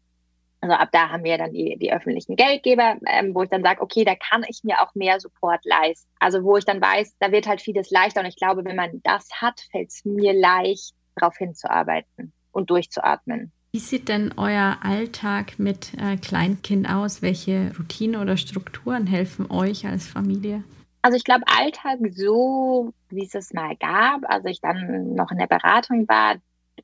[0.63, 3.81] Also ab da haben wir dann die, die öffentlichen Geldgeber, ähm, wo ich dann sage,
[3.81, 6.11] okay, da kann ich mir auch mehr Support leisten.
[6.19, 8.21] Also wo ich dann weiß, da wird halt vieles leichter.
[8.21, 13.53] Und ich glaube, wenn man das hat, fällt es mir leicht, darauf hinzuarbeiten und durchzuatmen.
[13.73, 17.23] Wie sieht denn euer Alltag mit äh, Kleinkind aus?
[17.23, 20.65] Welche Routinen oder Strukturen helfen euch als Familie?
[21.03, 25.39] Also ich glaube, Alltag so, wie es es mal gab, als ich dann noch in
[25.39, 26.37] der Beratung war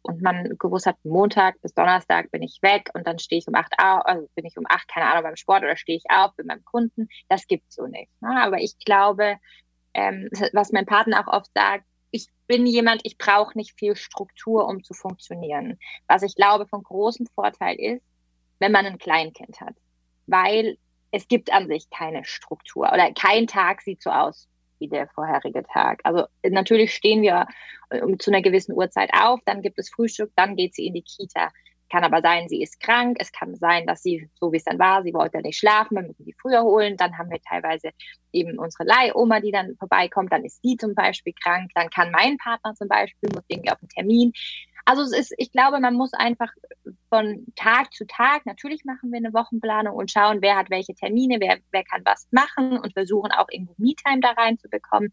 [0.02, 3.56] und man gewusst hat, Montag bis Donnerstag bin ich weg und dann stehe ich um
[3.56, 6.46] acht also bin ich um acht, keine Ahnung, beim Sport oder stehe ich auf, bin
[6.46, 7.08] beim Kunden.
[7.28, 8.10] Das gibt's so nicht.
[8.22, 8.40] Ne?
[8.40, 9.38] Aber ich glaube,
[9.92, 11.84] ähm, was mein Partner auch oft sagt,
[12.46, 15.78] bin jemand, ich brauche nicht viel Struktur, um zu funktionieren.
[16.06, 18.04] Was ich glaube von großem Vorteil ist,
[18.58, 19.74] wenn man ein Kleinkind hat,
[20.26, 20.78] weil
[21.10, 25.62] es gibt an sich keine Struktur oder kein Tag sieht so aus wie der vorherige
[25.64, 26.00] Tag.
[26.04, 27.46] Also natürlich stehen wir
[27.90, 31.02] äh, zu einer gewissen Uhrzeit auf, dann gibt es Frühstück, dann geht sie in die
[31.02, 31.50] Kita.
[31.90, 33.16] Kann aber sein, sie ist krank.
[33.20, 36.02] Es kann sein, dass sie, so wie es dann war, sie wollte nicht schlafen, wir
[36.02, 36.96] müssen sie früher holen.
[36.96, 37.90] Dann haben wir teilweise
[38.32, 40.32] eben unsere Leihoma, die dann vorbeikommt.
[40.32, 41.70] Dann ist sie zum Beispiel krank.
[41.74, 44.32] Dann kann mein Partner zum Beispiel, muss irgendwie auf einen Termin.
[44.88, 46.52] Also es ist, ich glaube, man muss einfach
[47.08, 51.38] von Tag zu Tag, natürlich machen wir eine Wochenplanung und schauen, wer hat welche Termine,
[51.40, 55.10] wer, wer kann was machen und versuchen auch irgendwo Me-Time da reinzubekommen.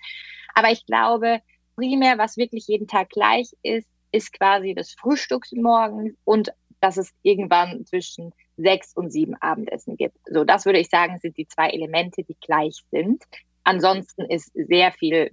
[0.54, 1.42] Aber ich glaube,
[1.76, 7.86] primär, was wirklich jeden Tag gleich ist, ist quasi das Frühstücksmorgen und dass es irgendwann
[7.86, 10.18] zwischen sechs und sieben Abendessen gibt.
[10.30, 13.24] So, das würde ich sagen, sind die zwei Elemente, die gleich sind.
[13.64, 15.32] Ansonsten ist sehr viel,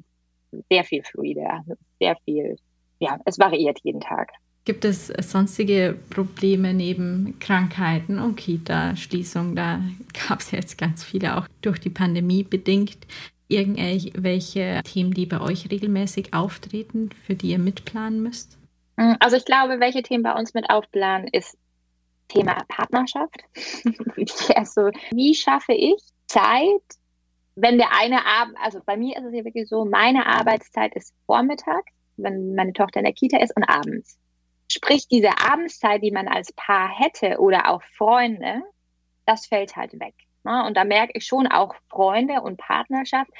[0.70, 1.64] sehr viel fluider,
[1.98, 2.56] sehr viel,
[3.00, 4.30] ja, es variiert jeden Tag.
[4.64, 9.56] Gibt es sonstige Probleme neben Krankheiten und Kita-Schließung?
[9.56, 9.80] Da
[10.28, 12.98] gab es jetzt ganz viele auch durch die Pandemie bedingt
[13.48, 18.60] irgendwelche Themen, die bei euch regelmäßig auftreten, für die ihr mitplanen müsst?
[19.00, 21.56] Mm, also ich glaube, welche Themen bei uns mit aufplanen, ist
[22.28, 23.42] Thema Partnerschaft.
[24.54, 26.82] also wie schaffe ich Zeit,
[27.56, 31.14] wenn der eine Abend, also bei mir ist es ja wirklich so, meine Arbeitszeit ist
[31.24, 31.82] Vormittag,
[32.18, 34.18] wenn meine Tochter in der Kita ist und abends.
[34.70, 38.62] Sprich, diese Abendszeit, die man als Paar hätte oder auch Freunde,
[39.24, 40.14] das fällt halt weg.
[40.44, 40.64] Ne?
[40.66, 43.30] Und da merke ich schon auch Freunde und Partnerschaft,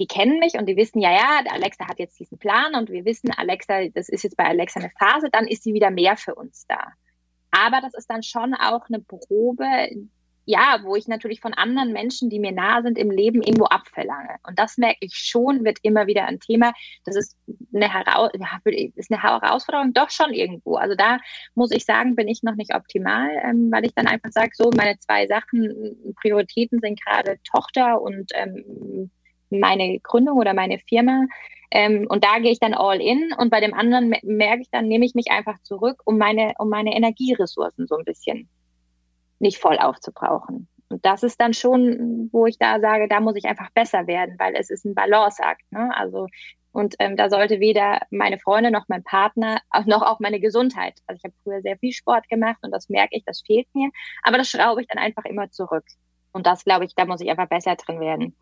[0.00, 3.04] die kennen mich und die wissen, ja, ja, Alexa hat jetzt diesen Plan und wir
[3.04, 6.34] wissen, Alexa, das ist jetzt bei Alexa eine Phase, dann ist sie wieder mehr für
[6.34, 6.92] uns da.
[7.50, 9.88] Aber das ist dann schon auch eine Probe,
[10.44, 14.36] ja, wo ich natürlich von anderen Menschen, die mir nahe sind, im Leben irgendwo abverlange.
[14.46, 16.72] Und das merke ich schon, wird immer wieder ein Thema.
[17.04, 17.36] Das ist
[17.74, 20.76] eine, Heraus ist eine Herausforderung, doch schon irgendwo.
[20.76, 21.18] Also da
[21.54, 24.70] muss ich sagen, bin ich noch nicht optimal, ähm, weil ich dann einfach sage, so
[24.74, 29.10] meine zwei Sachen, Prioritäten sind gerade Tochter und ähm,
[29.50, 31.26] meine Gründung oder meine Firma.
[31.70, 34.88] Ähm, und da gehe ich dann all in und bei dem anderen merke ich dann,
[34.88, 38.48] nehme ich mich einfach zurück, um meine, um meine Energieressourcen so ein bisschen
[39.38, 40.68] nicht voll aufzubrauchen.
[40.88, 44.36] Und das ist dann schon, wo ich da sage, da muss ich einfach besser werden,
[44.38, 45.70] weil es ist ein Balanceakt.
[45.70, 45.90] Ne?
[45.94, 46.26] Also
[46.72, 50.94] und ähm, da sollte weder meine Freunde noch mein Partner, auch noch auch meine Gesundheit.
[51.06, 53.90] Also ich habe früher sehr viel Sport gemacht und das merke ich, das fehlt mir.
[54.22, 55.84] Aber das schraube ich dann einfach immer zurück.
[56.32, 58.36] Und das glaube ich, da muss ich einfach besser drin werden.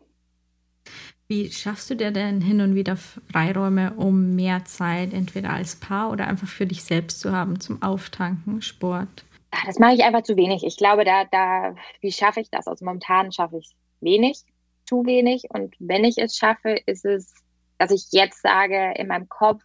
[1.27, 6.09] Wie schaffst du dir denn hin und wieder Freiräume, um mehr Zeit entweder als Paar
[6.09, 9.25] oder einfach für dich selbst zu haben zum Auftanken, Sport?
[9.51, 10.63] Ah, das mache ich einfach zu wenig.
[10.63, 12.67] Ich glaube, da, da, wie schaffe ich das?
[12.67, 14.43] Also momentan schaffe ich wenig,
[14.85, 15.43] zu wenig.
[15.49, 17.33] Und wenn ich es schaffe, ist es,
[17.77, 19.63] dass ich jetzt sage in meinem Kopf,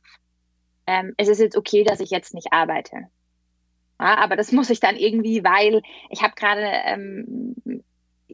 [0.89, 3.09] ähm, es ist jetzt okay, dass ich jetzt nicht arbeite.
[4.01, 7.55] Ja, aber das muss ich dann irgendwie, weil ich habe gerade ähm,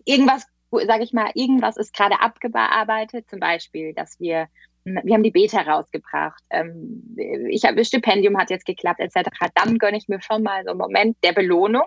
[0.04, 4.48] irgendwas sage ich mal, irgendwas ist gerade abgearbeitet, zum Beispiel, dass wir,
[4.84, 7.16] wir haben die Beta rausgebracht, ähm,
[7.50, 9.28] ich habe, das Stipendium hat jetzt geklappt, etc.
[9.54, 11.86] Dann gönne ich mir schon mal so einen Moment der Belohnung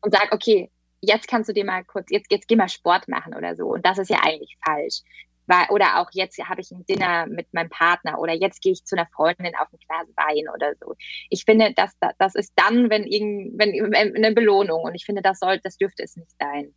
[0.00, 3.34] und sage, okay, jetzt kannst du dir mal kurz, jetzt, jetzt geh mal Sport machen
[3.34, 3.66] oder so.
[3.66, 5.02] Und das ist ja eigentlich falsch.
[5.46, 8.84] Weil, oder auch jetzt habe ich ein Dinner mit meinem Partner oder jetzt gehe ich
[8.84, 10.94] zu einer Freundin auf ein Glas Wein oder so.
[11.30, 15.38] Ich finde, das, das ist dann, wenn, irgend, wenn eine Belohnung und ich finde, das
[15.38, 16.74] soll, das dürfte es nicht sein.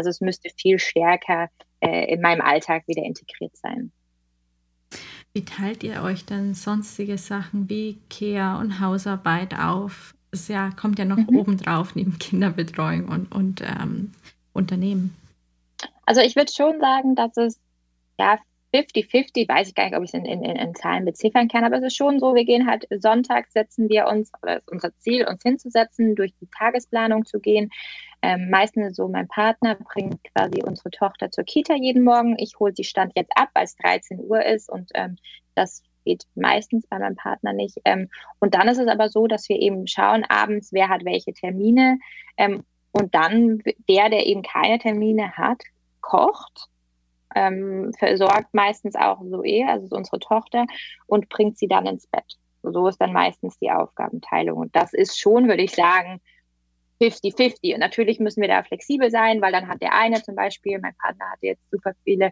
[0.00, 3.92] Also es müsste viel stärker äh, in meinem Alltag wieder integriert sein.
[5.34, 10.14] Wie teilt ihr euch dann sonstige Sachen wie Care und Hausarbeit auf?
[10.30, 11.36] Es ja, kommt ja noch mhm.
[11.36, 14.12] obendrauf neben Kinderbetreuung und, und ähm,
[14.54, 15.14] Unternehmen.
[16.06, 17.60] Also ich würde schon sagen, dass es
[18.18, 18.38] ja
[18.72, 21.76] 50-50, weiß ich gar nicht, ob ich es in, in, in, Zahlen beziffern kann, aber
[21.76, 25.26] es ist schon so, wir gehen halt Sonntag, setzen wir uns, oder ist unser Ziel,
[25.28, 27.70] uns hinzusetzen, durch die Tagesplanung zu gehen.
[28.22, 32.36] Ähm, meistens so mein Partner bringt quasi unsere Tochter zur Kita jeden Morgen.
[32.38, 35.16] Ich hole sie Stand jetzt ab, weil es 13 Uhr ist und ähm,
[35.54, 37.78] das geht meistens bei meinem Partner nicht.
[37.84, 41.32] Ähm, und dann ist es aber so, dass wir eben schauen abends, wer hat welche
[41.32, 41.98] Termine.
[42.36, 45.62] Ähm, und dann der, der eben keine Termine hat,
[46.00, 46.68] kocht
[47.34, 50.66] ähm, versorgt meistens auch Zoe, also so unsere Tochter,
[51.06, 52.38] und bringt sie dann ins Bett.
[52.62, 54.58] So ist dann meistens die Aufgabenteilung.
[54.58, 56.20] Und das ist schon, würde ich sagen,
[57.00, 57.74] 50-50.
[57.74, 60.94] Und natürlich müssen wir da flexibel sein, weil dann hat der eine zum Beispiel, mein
[60.96, 62.30] Partner hat jetzt super viele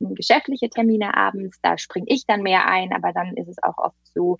[0.00, 3.78] hm, geschäftliche Termine abends, da springe ich dann mehr ein, aber dann ist es auch
[3.78, 4.36] oft so,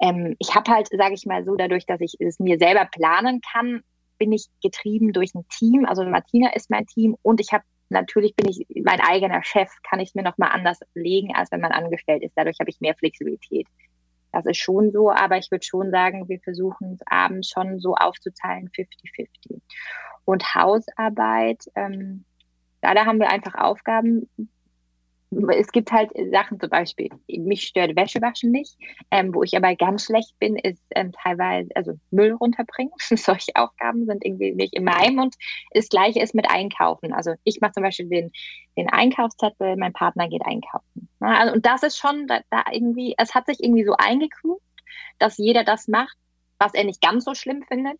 [0.00, 3.40] ähm, ich habe halt, sage ich mal so, dadurch, dass ich es mir selber planen
[3.40, 3.82] kann,
[4.18, 5.84] bin ich getrieben durch ein Team.
[5.84, 10.00] Also Martina ist mein Team und ich habe natürlich bin ich mein eigener Chef, kann
[10.00, 12.32] ich es mir nochmal anders legen, als wenn man angestellt ist.
[12.34, 13.66] Dadurch habe ich mehr Flexibilität.
[14.32, 17.94] Das ist schon so, aber ich würde schon sagen, wir versuchen es abends schon so
[17.94, 19.60] aufzuteilen, 50-50.
[20.24, 22.24] Und Hausarbeit, ähm,
[22.80, 24.28] da, da haben wir einfach Aufgaben
[25.56, 28.76] es gibt halt Sachen zum Beispiel, mich stört Wäschewaschen nicht,
[29.10, 32.92] ähm, wo ich aber ganz schlecht bin, ist ähm, teilweise, also Müll runterbringen.
[32.98, 35.34] Solche Aufgaben sind irgendwie nicht in meinem und
[35.72, 37.12] das gleiche ist mit Einkaufen.
[37.12, 38.32] Also ich mache zum Beispiel den,
[38.76, 41.08] den Einkaufszettel, mein Partner geht einkaufen.
[41.20, 44.62] Ja, also, und das ist schon da, da irgendwie, es hat sich irgendwie so eingekruft,
[45.18, 46.16] dass jeder das macht,
[46.58, 47.98] was er nicht ganz so schlimm findet.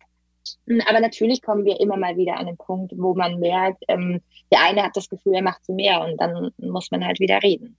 [0.87, 4.61] Aber natürlich kommen wir immer mal wieder an den Punkt, wo man merkt, ähm, der
[4.63, 7.77] eine hat das Gefühl, er macht zu mehr und dann muss man halt wieder reden.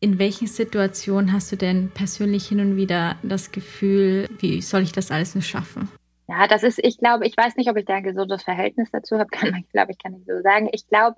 [0.00, 4.92] In welchen Situationen hast du denn persönlich hin und wieder das Gefühl, wie soll ich
[4.92, 5.88] das alles nur schaffen?
[6.28, 9.18] Ja, das ist, ich glaube, ich weiß nicht, ob ich da ein gesundes Verhältnis dazu
[9.18, 10.68] habe, kann man, glaube ich, kann ich so sagen.
[10.72, 11.16] Ich glaube,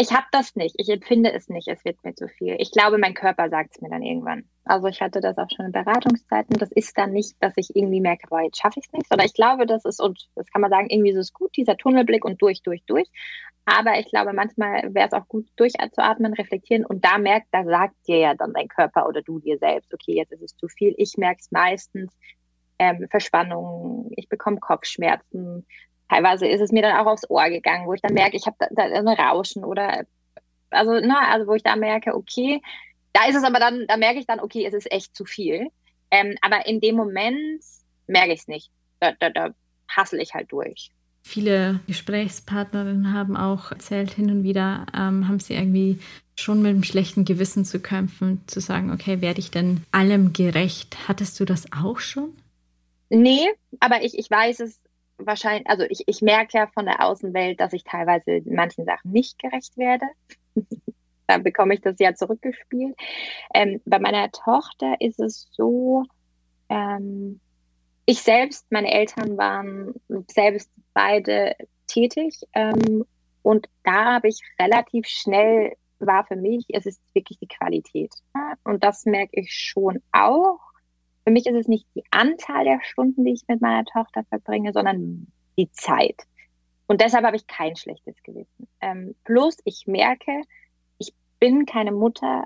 [0.00, 0.76] ich habe das nicht.
[0.78, 1.66] Ich empfinde es nicht.
[1.66, 2.54] Es wird mir zu viel.
[2.60, 4.44] Ich glaube, mein Körper sagt es mir dann irgendwann.
[4.64, 6.56] Also ich hatte das auch schon in Beratungszeiten.
[6.56, 9.26] Das ist dann nicht, dass ich irgendwie merke, boah, jetzt schaffe ich es nicht, sondern
[9.26, 12.24] ich glaube, das ist, und das kann man sagen, irgendwie so ist gut, dieser Tunnelblick
[12.24, 13.08] und durch, durch, durch.
[13.64, 17.96] Aber ich glaube, manchmal wäre es auch gut, durchzuatmen, reflektieren und da merkt, da sagt
[18.06, 20.94] dir ja dann dein Körper oder du dir selbst, okay, jetzt ist es zu viel.
[20.96, 22.16] Ich merke es meistens,
[22.78, 25.66] ähm, Verspannungen, ich bekomme Kopfschmerzen,
[26.08, 28.56] teilweise ist es mir dann auch aufs Ohr gegangen, wo ich dann merke, ich habe
[28.58, 30.04] da, da ein Rauschen oder
[30.70, 32.60] also, na, also wo ich da merke, okay,
[33.12, 35.68] da ist es aber dann, da merke ich dann, okay, es ist echt zu viel.
[36.10, 37.62] Ähm, aber in dem Moment
[38.06, 38.70] merke ich es nicht.
[39.00, 39.54] Da, da, da
[39.88, 40.90] hassel ich halt durch.
[41.22, 45.98] Viele Gesprächspartnerinnen haben auch erzählt, hin und wieder ähm, haben sie irgendwie
[46.36, 51.08] schon mit einem schlechten Gewissen zu kämpfen, zu sagen, okay, werde ich denn allem gerecht?
[51.08, 52.34] Hattest du das auch schon?
[53.10, 53.48] Nee,
[53.80, 54.80] aber ich, ich weiß es
[55.18, 59.38] wahrscheinlich, also ich, ich merke ja von der Außenwelt, dass ich teilweise manchen Sachen nicht
[59.38, 60.06] gerecht werde.
[61.26, 62.96] Dann bekomme ich das ja zurückgespielt.
[63.52, 66.04] Ähm, bei meiner Tochter ist es so,
[66.70, 67.40] ähm,
[68.06, 69.94] ich selbst, meine Eltern waren
[70.30, 71.54] selbst beide
[71.86, 73.04] tätig ähm,
[73.42, 78.12] und da habe ich relativ schnell, war für mich, es ist wirklich die Qualität.
[78.64, 80.58] Und das merke ich schon auch
[81.28, 84.72] für mich ist es nicht die Anzahl der Stunden, die ich mit meiner Tochter verbringe,
[84.72, 85.26] sondern
[85.58, 86.22] die Zeit.
[86.86, 88.66] Und deshalb habe ich kein schlechtes Gewissen.
[88.80, 90.40] Ähm, plus, ich merke,
[90.96, 92.44] ich bin keine Mutter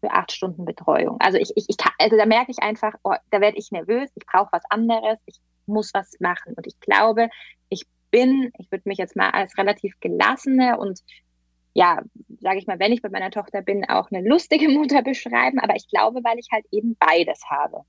[0.00, 1.20] für acht Stunden Betreuung.
[1.20, 4.10] Also ich, ich, ich kann, also da merke ich einfach, oh, da werde ich nervös,
[4.16, 5.36] ich brauche was anderes, ich
[5.66, 6.54] muss was machen.
[6.56, 7.28] Und ich glaube,
[7.68, 11.02] ich bin, ich würde mich jetzt mal als relativ gelassene und
[11.74, 12.02] ja,
[12.40, 15.58] sage ich mal, wenn ich bei meiner Tochter bin, auch eine lustige Mutter beschreiben.
[15.60, 17.82] Aber ich glaube, weil ich halt eben beides habe.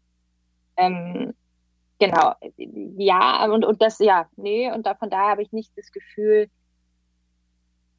[0.77, 1.33] Ähm,
[1.99, 5.91] genau, ja, und, und das, ja, nee, und da, von daher habe ich nicht das
[5.91, 6.49] Gefühl,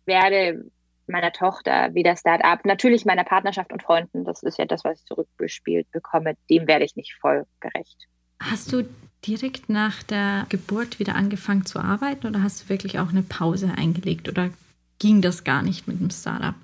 [0.06, 0.64] werde
[1.06, 5.06] meiner Tochter wieder Start-up, natürlich meiner Partnerschaft und Freunden, das ist ja das, was ich
[5.06, 8.08] zurückgespielt bekomme, dem werde ich nicht voll gerecht.
[8.40, 8.88] Hast du
[9.26, 13.72] direkt nach der Geburt wieder angefangen zu arbeiten oder hast du wirklich auch eine Pause
[13.76, 14.50] eingelegt oder
[14.98, 16.54] ging das gar nicht mit dem Startup?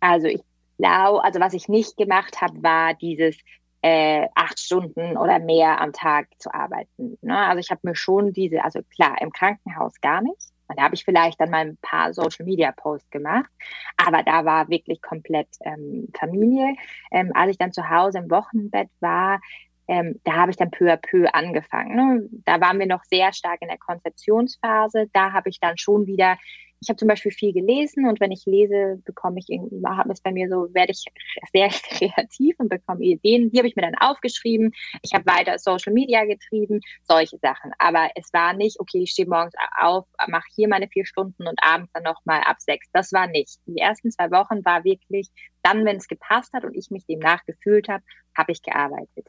[0.00, 0.42] Also ich
[0.78, 3.36] glaube, also was ich nicht gemacht habe, war dieses
[3.82, 7.18] äh, acht Stunden oder mehr am Tag zu arbeiten.
[7.22, 7.36] Ne?
[7.36, 10.50] Also ich habe mir schon diese, also klar, im Krankenhaus gar nicht.
[10.76, 13.50] Da habe ich vielleicht dann mal ein paar Social Media Posts gemacht,
[13.96, 16.76] aber da war wirklich komplett ähm, Familie.
[17.10, 19.40] Ähm, als ich dann zu Hause im Wochenbett war,
[19.88, 21.96] ähm, da habe ich dann peu à peu angefangen.
[21.96, 22.28] Ne?
[22.44, 25.10] Da waren wir noch sehr stark in der Konzeptionsphase.
[25.12, 26.36] Da habe ich dann schon wieder
[26.80, 30.22] ich habe zum Beispiel viel gelesen und wenn ich lese, bekomme ich irgendwie, habe es
[30.22, 31.04] bei mir so, werde ich
[31.52, 33.50] sehr kreativ und bekomme Ideen.
[33.50, 34.72] Die habe ich mir dann aufgeschrieben.
[35.02, 37.72] Ich habe weiter Social Media getrieben, solche Sachen.
[37.78, 41.62] Aber es war nicht, okay, ich stehe morgens auf, mache hier meine vier Stunden und
[41.62, 42.88] abends dann nochmal ab sechs.
[42.92, 43.58] Das war nicht.
[43.66, 45.28] Die ersten zwei Wochen war wirklich,
[45.62, 48.02] dann, wenn es gepasst hat und ich mich demnach gefühlt habe,
[48.36, 49.26] habe ich gearbeitet.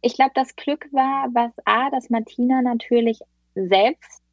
[0.00, 3.18] Ich glaube, das Glück war, was A, dass Martina natürlich
[3.54, 4.23] selbst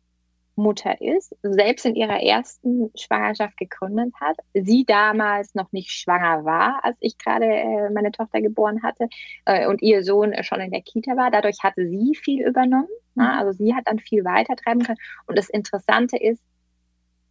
[0.55, 6.83] Mutter ist, selbst in ihrer ersten Schwangerschaft gegründet hat, sie damals noch nicht schwanger war,
[6.83, 9.07] als ich gerade äh, meine Tochter geboren hatte
[9.45, 11.31] äh, und ihr Sohn schon in der Kita war.
[11.31, 12.89] Dadurch hatte sie viel übernommen.
[13.15, 13.31] Ne?
[13.37, 14.99] Also sie hat dann viel weiter treiben können.
[15.27, 16.41] Und das Interessante ist,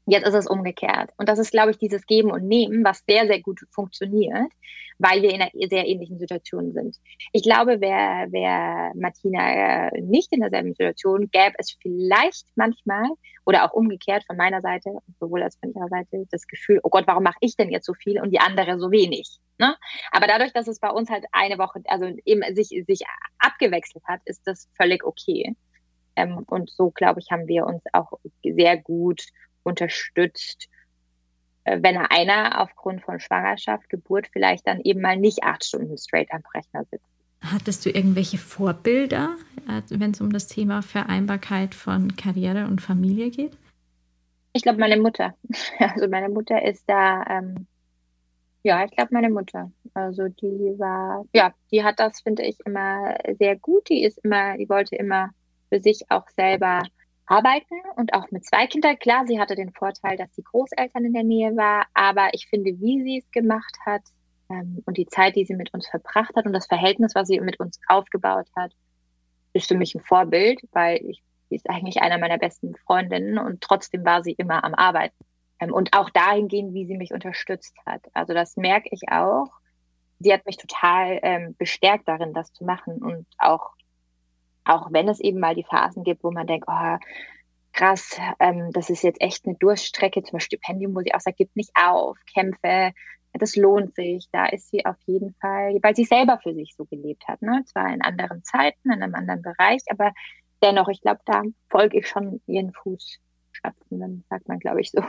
[0.06, 1.10] Jetzt ist es umgekehrt.
[1.18, 4.50] Und das ist, glaube ich, dieses Geben und Nehmen, was sehr, sehr gut funktioniert,
[4.98, 6.96] weil wir in einer sehr ähnlichen Situation sind.
[7.32, 13.08] Ich glaube, wäre wär Martina äh, nicht in derselben Situation, gäbe es vielleicht manchmal
[13.46, 17.06] oder auch umgekehrt von meiner Seite, sowohl als von ihrer Seite, das Gefühl, oh Gott,
[17.06, 19.38] warum mache ich denn jetzt so viel und die andere so wenig?
[19.58, 19.76] Ne?
[20.12, 23.00] Aber dadurch, dass es bei uns halt eine Woche, also eben sich, sich
[23.38, 25.54] abgewechselt hat, ist das völlig okay.
[26.16, 29.22] Ähm, und so, glaube ich, haben wir uns auch sehr gut
[29.62, 30.68] unterstützt,
[31.64, 36.32] äh, wenn einer aufgrund von Schwangerschaft, Geburt vielleicht dann eben mal nicht acht Stunden straight
[36.32, 37.04] am Rechner sitzt.
[37.42, 39.36] Hattest du irgendwelche Vorbilder,
[39.68, 43.56] äh, wenn es um das Thema Vereinbarkeit von Karriere und Familie geht?
[44.52, 45.34] Ich glaube, meine Mutter.
[45.78, 47.66] Also meine Mutter ist da, ähm,
[48.62, 49.70] Ja, ich glaube meine Mutter.
[49.94, 53.88] Also die war, ja, die hat das, finde ich, immer sehr gut.
[53.88, 55.30] Die ist immer, die wollte immer
[55.70, 56.82] für sich auch selber
[57.30, 58.98] arbeiten und auch mit zwei Kindern.
[58.98, 62.72] Klar, sie hatte den Vorteil, dass die Großeltern in der Nähe war, aber ich finde,
[62.80, 64.02] wie sie es gemacht hat
[64.50, 67.40] ähm, und die Zeit, die sie mit uns verbracht hat und das Verhältnis, was sie
[67.40, 68.72] mit uns aufgebaut hat,
[69.52, 73.60] ist für mich ein Vorbild, weil ich, sie ist eigentlich einer meiner besten Freundinnen und
[73.60, 75.24] trotzdem war sie immer am Arbeiten.
[75.60, 78.02] Ähm, und auch dahingehend, wie sie mich unterstützt hat.
[78.12, 79.52] Also das merke ich auch.
[80.18, 83.70] Sie hat mich total ähm, bestärkt darin, das zu machen und auch
[84.70, 86.96] auch wenn es eben mal die Phasen gibt, wo man denkt, oh,
[87.72, 91.38] krass, ähm, das ist jetzt echt eine Durststrecke, zum Beispiel Stipendium, wo sie auch sagt,
[91.38, 92.92] gib nicht auf, kämpfe,
[93.32, 94.26] das lohnt sich.
[94.32, 97.42] Da ist sie auf jeden Fall, weil sie selber für sich so gelebt hat.
[97.42, 97.62] Ne?
[97.66, 100.12] Zwar in anderen Zeiten, in einem anderen Bereich, aber
[100.62, 105.02] dennoch, ich glaube, da folge ich schon ihren Fußstapfen, sagt man, glaube ich, so.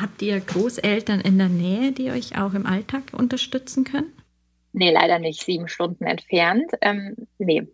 [0.00, 4.12] Habt ihr Großeltern in der Nähe, die euch auch im Alltag unterstützen können?
[4.72, 5.44] Nee, leider nicht.
[5.44, 6.72] Sieben Stunden entfernt.
[6.80, 7.68] Ähm, nee,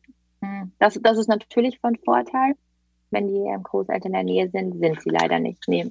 [0.79, 2.55] das, das ist natürlich von Vorteil.
[3.11, 5.67] Wenn die Großeltern in der Nähe sind, sind sie leider nicht.
[5.67, 5.91] Nee.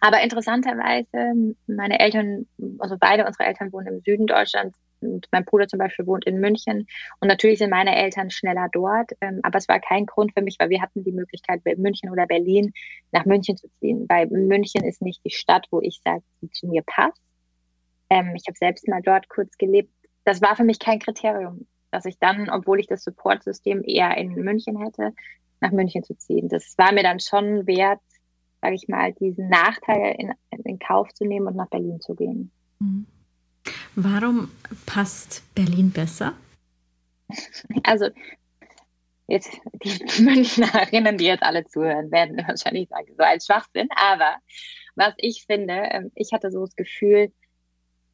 [0.00, 2.46] Aber interessanterweise, meine Eltern,
[2.78, 6.40] also beide unsere Eltern wohnen im Süden Deutschlands und mein Bruder zum Beispiel wohnt in
[6.40, 6.86] München.
[7.20, 9.12] Und natürlich sind meine Eltern schneller dort.
[9.20, 12.26] Ähm, aber es war kein Grund für mich, weil wir hatten die Möglichkeit, München oder
[12.26, 12.72] Berlin
[13.12, 14.06] nach München zu ziehen.
[14.08, 17.22] Weil München ist nicht die Stadt, wo ich sage, die zu mir passt.
[18.10, 19.92] Ähm, ich habe selbst mal dort kurz gelebt.
[20.24, 24.34] Das war für mich kein Kriterium dass ich dann, obwohl ich das Supportsystem eher in
[24.34, 25.12] München hätte,
[25.60, 26.48] nach München zu ziehen.
[26.48, 28.00] Das war mir dann schon wert,
[28.60, 30.32] sage ich mal, diesen Nachteil in,
[30.64, 32.50] in Kauf zu nehmen und nach Berlin zu gehen.
[32.78, 33.06] Mhm.
[33.94, 34.50] Warum
[34.86, 36.34] passt Berlin besser?
[37.82, 38.08] Also
[39.26, 39.50] jetzt
[39.82, 43.88] die Münchnerinnen, die jetzt alle zuhören, werden wahrscheinlich sagen, so als Schwachsinn.
[43.96, 44.36] Aber
[44.96, 47.32] was ich finde, ähm, ich hatte so das Gefühl,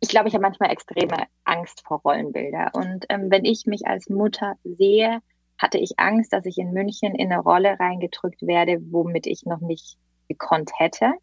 [0.05, 2.72] ich glaube, ich habe manchmal extreme Angst vor Rollenbilder.
[2.74, 5.20] Und ähm, wenn ich mich als Mutter sehe,
[5.57, 9.61] hatte ich Angst, dass ich in München in eine Rolle reingedrückt werde, womit ich noch
[9.61, 9.96] nicht
[10.28, 11.14] gekonnt hätte.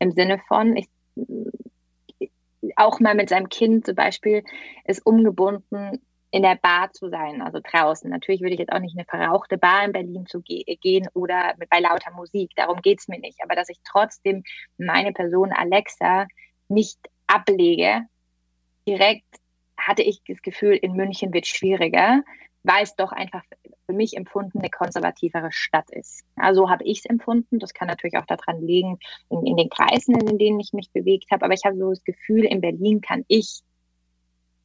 [0.00, 0.86] Im Sinne von, ich
[2.76, 4.44] auch mal mit seinem Kind zum Beispiel
[4.84, 8.10] ist umgebunden, in der Bar zu sein, also draußen.
[8.10, 11.54] Natürlich würde ich jetzt auch nicht eine verrauchte Bar in Berlin zu ge gehen oder
[11.56, 12.50] mit, bei lauter Musik.
[12.54, 13.42] Darum geht es mir nicht.
[13.42, 14.42] Aber dass ich trotzdem
[14.76, 16.26] meine Person Alexa
[16.68, 18.02] nicht ablege
[18.86, 19.24] direkt
[19.76, 22.22] hatte ich das Gefühl, in München wird schwieriger,
[22.62, 23.42] weil es doch einfach
[23.86, 26.24] für mich empfunden eine konservativere Stadt ist.
[26.34, 27.60] Also habe ich es empfunden.
[27.60, 28.98] Das kann natürlich auch daran liegen,
[29.30, 31.44] in, in den Kreisen, in denen ich mich bewegt habe.
[31.44, 33.60] Aber ich habe so das Gefühl, in Berlin kann ich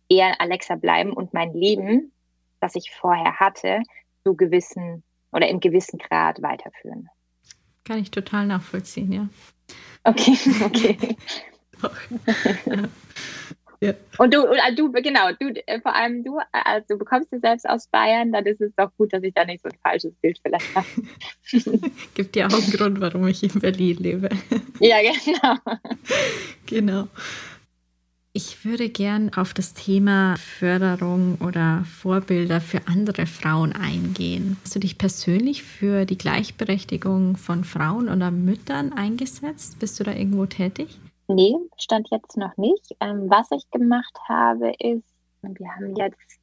[0.09, 2.11] eher Alexa bleiben und mein Leben,
[2.59, 3.81] das ich vorher hatte,
[4.23, 7.07] so gewissen oder im gewissen Grad weiterführen.
[7.83, 9.29] Kann ich total nachvollziehen, ja.
[10.03, 10.97] Okay, okay.
[13.81, 13.91] ja.
[13.91, 13.93] Ja.
[14.19, 17.67] Und du, also du, genau, du, äh, vor allem du, also du bekommst du selbst
[17.67, 20.39] aus Bayern, dann ist es doch gut, dass ich da nicht so ein falsches Bild
[20.43, 20.85] vielleicht habe.
[22.13, 24.29] Gibt ja auch einen Grund, warum ich in Berlin lebe.
[24.79, 25.55] Ja, genau.
[26.67, 27.07] Genau.
[28.33, 34.55] Ich würde gern auf das Thema Förderung oder Vorbilder für andere Frauen eingehen.
[34.63, 39.79] Hast du dich persönlich für die Gleichberechtigung von Frauen oder Müttern eingesetzt?
[39.79, 40.97] Bist du da irgendwo tätig?
[41.33, 42.95] Nee, stand jetzt noch nicht.
[42.99, 45.05] Ähm, was ich gemacht habe, ist,
[45.41, 46.39] wir haben jetzt,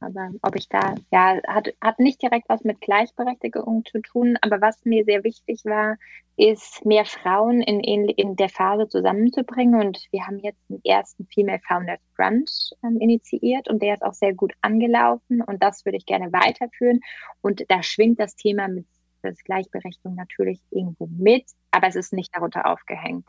[0.00, 4.60] aber ob ich da, ja, hat, hat nicht direkt was mit Gleichberechtigung zu tun, aber
[4.60, 5.96] was mir sehr wichtig war,
[6.36, 9.80] ist, mehr Frauen in, in, in der Phase zusammenzubringen.
[9.80, 14.14] Und wir haben jetzt den ersten Female Founders Brunch ähm, initiiert und der ist auch
[14.14, 17.00] sehr gut angelaufen und das würde ich gerne weiterführen.
[17.42, 18.86] Und da schwingt das Thema mit
[19.22, 23.28] das Gleichberechtigung natürlich irgendwo mit, aber es ist nicht darunter aufgehängt.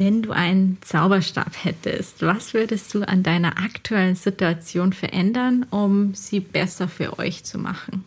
[0.00, 6.38] Wenn du einen Zauberstab hättest, was würdest du an deiner aktuellen Situation verändern, um sie
[6.38, 8.04] besser für euch zu machen?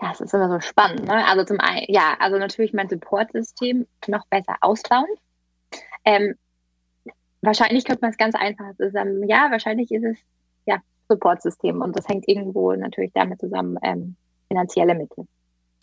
[0.00, 1.04] Das ist immer so spannend.
[1.04, 1.24] Ne?
[1.26, 5.06] Also zum einen, ja, also natürlich mein Supportsystem noch besser ausbauen.
[6.04, 6.34] Ähm,
[7.40, 9.28] wahrscheinlich könnte man es ganz einfach zusammen.
[9.28, 10.18] Ja, wahrscheinlich ist es
[10.66, 10.78] ja
[11.08, 14.16] Supportsystem und das hängt irgendwo natürlich damit zusammen ähm,
[14.48, 15.24] finanzielle Mittel.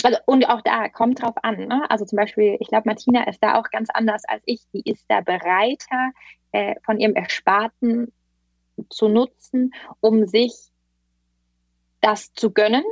[0.03, 1.67] Also, und auch da kommt drauf an.
[1.67, 1.89] Ne?
[1.89, 4.61] Also zum Beispiel, ich glaube, Martina ist da auch ganz anders als ich.
[4.73, 6.11] Die ist da bereiter,
[6.51, 8.11] äh, von ihrem Ersparten
[8.89, 10.53] zu nutzen, um sich
[12.01, 12.83] das zu gönnen,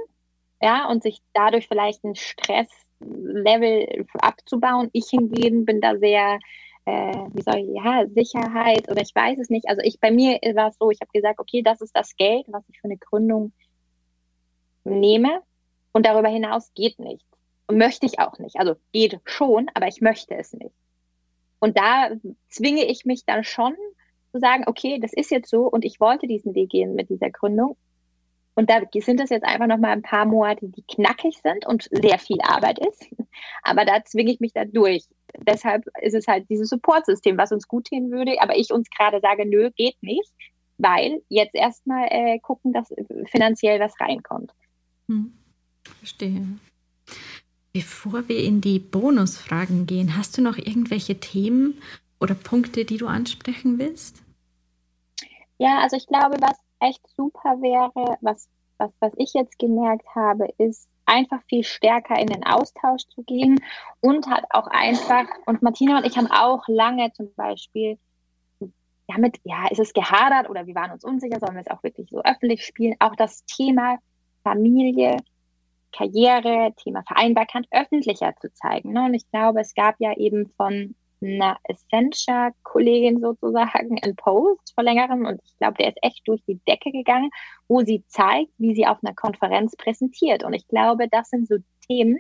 [0.61, 4.89] ja, und sich dadurch vielleicht ein Stresslevel abzubauen.
[4.93, 6.39] Ich hingegen bin da sehr,
[6.85, 9.67] äh, wie soll ich, ja, Sicherheit oder ich weiß es nicht.
[9.67, 12.45] Also ich, bei mir war es so, ich habe gesagt, okay, das ist das Geld,
[12.47, 13.51] was ich für eine Gründung
[14.83, 15.41] nehme
[15.93, 17.25] und darüber hinaus geht nicht.
[17.67, 18.57] Und möchte ich auch nicht.
[18.57, 20.75] Also geht schon, aber ich möchte es nicht.
[21.59, 22.09] Und da
[22.49, 23.73] zwinge ich mich dann schon,
[24.33, 27.29] zu sagen, okay, das ist jetzt so und ich wollte diesen Weg gehen mit dieser
[27.29, 27.77] Gründung.
[28.55, 32.19] Und da sind es jetzt einfach nochmal ein paar Monate, die knackig sind und sehr
[32.19, 33.07] viel Arbeit ist.
[33.63, 35.05] Aber da zwinge ich mich da durch.
[35.47, 38.39] Deshalb ist es halt dieses Supportsystem, was uns gut tun würde.
[38.41, 40.31] Aber ich uns gerade sage, nö, geht nicht,
[40.77, 42.93] weil jetzt erstmal äh, gucken, dass
[43.25, 44.51] finanziell was reinkommt.
[45.07, 45.33] Hm.
[45.99, 46.47] Verstehe.
[47.73, 51.81] Bevor wir in die Bonusfragen gehen, hast du noch irgendwelche Themen
[52.19, 54.21] oder Punkte, die du ansprechen willst?
[55.57, 60.47] Ja, also ich glaube, was echt super wäre, was, was, was ich jetzt gemerkt habe,
[60.57, 63.59] ist einfach viel stärker in den Austausch zu gehen
[64.01, 67.97] und hat auch einfach, und Martina und ich haben auch lange zum Beispiel
[69.07, 72.09] damit, ja, ist es gehadert oder wir waren uns unsicher, sollen wir es auch wirklich
[72.09, 73.97] so öffentlich spielen, auch das Thema
[74.43, 75.17] Familie
[75.95, 78.93] Karriere, Thema Vereinbarkeit öffentlicher zu zeigen.
[78.93, 79.05] Ne?
[79.05, 85.25] Und ich glaube, es gab ja eben von einer Essentia-Kollegin sozusagen einen Post vor längerem
[85.25, 87.29] und ich glaube, der ist echt durch die Decke gegangen,
[87.67, 90.43] wo sie zeigt, wie sie auf einer Konferenz präsentiert.
[90.43, 91.55] Und ich glaube, das sind so
[91.87, 92.17] Themen,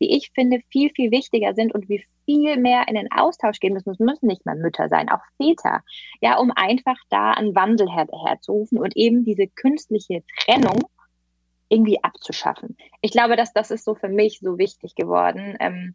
[0.00, 3.74] die ich finde viel, viel wichtiger sind und wir viel mehr in den Austausch gehen
[3.74, 3.90] müssen.
[3.90, 5.82] Es müssen nicht mehr Mütter sein, auch Väter,
[6.20, 10.84] ja, um einfach da einen Wandel her herzurufen und eben diese künstliche Trennung
[11.74, 12.76] irgendwie abzuschaffen.
[13.00, 15.56] Ich glaube, dass das ist so für mich so wichtig geworden.
[15.60, 15.94] Ähm,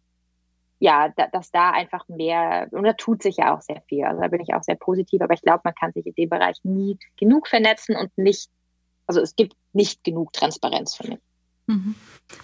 [0.79, 4.05] ja, da, dass da einfach mehr, und da tut sich ja auch sehr viel.
[4.05, 6.29] Also da bin ich auch sehr positiv, aber ich glaube, man kann sich in dem
[6.29, 8.49] Bereich nie genug vernetzen und nicht,
[9.05, 11.19] also es gibt nicht genug Transparenz für mich.
[11.67, 11.95] Mhm.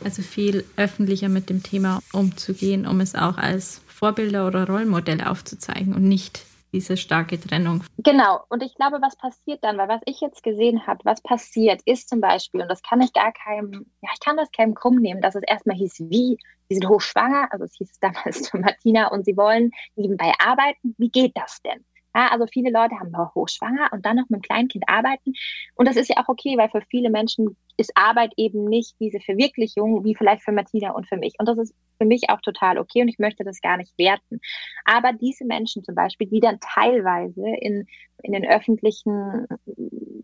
[0.03, 5.93] Also viel öffentlicher mit dem Thema umzugehen, um es auch als Vorbilder oder Rollmodell aufzuzeigen
[5.93, 6.45] und nicht
[6.76, 7.84] diese starke Trennung.
[7.99, 11.82] Genau, und ich glaube, was passiert dann, weil was ich jetzt gesehen habe, was passiert,
[11.86, 14.97] ist zum Beispiel, und das kann ich gar keinem, ja, ich kann das keinem krumm
[14.97, 19.07] nehmen, dass es erstmal hieß, wie, sie sind hochschwanger, also es hieß damals zu Martina,
[19.07, 21.86] und sie wollen nebenbei arbeiten, wie geht das denn?
[22.16, 25.34] Ja, also viele Leute haben hochschwanger und dann noch mit einem Kleinkind arbeiten.
[25.76, 29.20] Und das ist ja auch okay, weil für viele Menschen ist Arbeit eben nicht diese
[29.20, 31.36] Verwirklichung wie vielleicht für Martina und für mich.
[31.39, 34.39] Und das ist für mich auch total okay und ich möchte das gar nicht werten.
[34.86, 37.86] Aber diese Menschen zum Beispiel, die dann teilweise in,
[38.24, 39.45] in den öffentlichen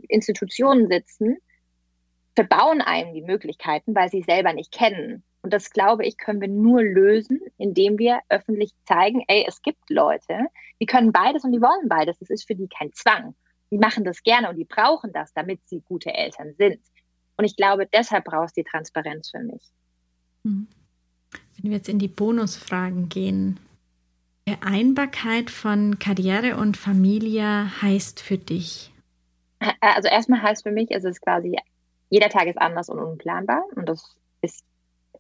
[0.08, 1.40] Institutionen sitzen,
[2.36, 5.24] verbauen einem die Möglichkeiten, weil sie selber nicht kennen.
[5.42, 9.90] Und das, glaube ich, können wir nur lösen, indem wir öffentlich zeigen, ey, es gibt
[9.90, 10.46] Leute,
[10.80, 12.20] die können beides und die wollen beides.
[12.20, 13.36] Das ist für die kein Zwang.
[13.72, 16.80] Die machen das gerne und die brauchen das, damit sie gute Eltern sind.
[17.38, 19.64] Und ich glaube, deshalb brauchst du die Transparenz für mich.
[20.44, 20.68] Hm.
[21.56, 23.60] Wenn wir jetzt in die Bonusfragen gehen.
[24.48, 28.92] Vereinbarkeit von Karriere und Familie heißt für dich?
[29.80, 31.56] Also erstmal heißt für mich, ist es quasi,
[32.12, 33.64] jeder Tag ist anders und unplanbar.
[33.76, 34.64] Und das ist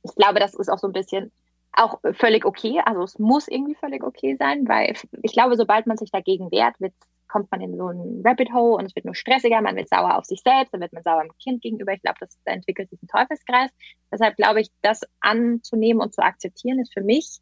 [0.03, 1.31] ich glaube, das ist auch so ein bisschen
[1.73, 2.81] auch völlig okay.
[2.85, 6.79] Also es muss irgendwie völlig okay sein, weil ich glaube, sobald man sich dagegen wehrt,
[6.79, 6.93] wird,
[7.27, 10.17] kommt man in so ein Rabbit Hole und es wird nur stressiger, man wird sauer
[10.17, 11.93] auf sich selbst, dann wird man sauer dem Kind gegenüber.
[11.93, 13.71] Ich glaube, das da entwickelt sich ein Teufelskreis.
[14.11, 17.39] Deshalb glaube ich, das anzunehmen und zu akzeptieren, ist für mich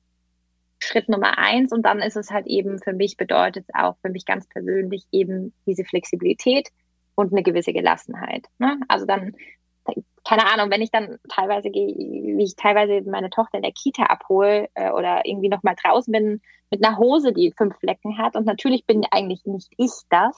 [0.77, 1.73] Schritt Nummer eins.
[1.73, 5.05] Und dann ist es halt eben für mich bedeutet es auch für mich ganz persönlich
[5.11, 6.69] eben diese Flexibilität
[7.19, 8.47] und eine gewisse Gelassenheit.
[8.59, 8.79] Ne?
[8.87, 9.35] Also dann
[10.23, 14.03] keine Ahnung, wenn ich dann teilweise gehe, wie ich teilweise meine Tochter in der Kita
[14.03, 18.35] abhole äh, oder irgendwie noch mal draußen bin mit einer Hose, die fünf Flecken hat
[18.35, 20.37] und natürlich bin eigentlich nicht ich das,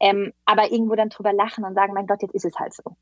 [0.00, 2.96] ähm, aber irgendwo dann drüber lachen und sagen, mein Gott, jetzt ist es halt so.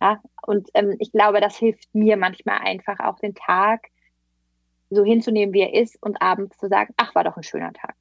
[0.00, 0.20] Ja?
[0.42, 3.88] Und ähm, ich glaube, das hilft mir manchmal einfach auch den Tag
[4.90, 7.96] so hinzunehmen, wie er ist und abends zu sagen, ach, war doch ein schöner Tag.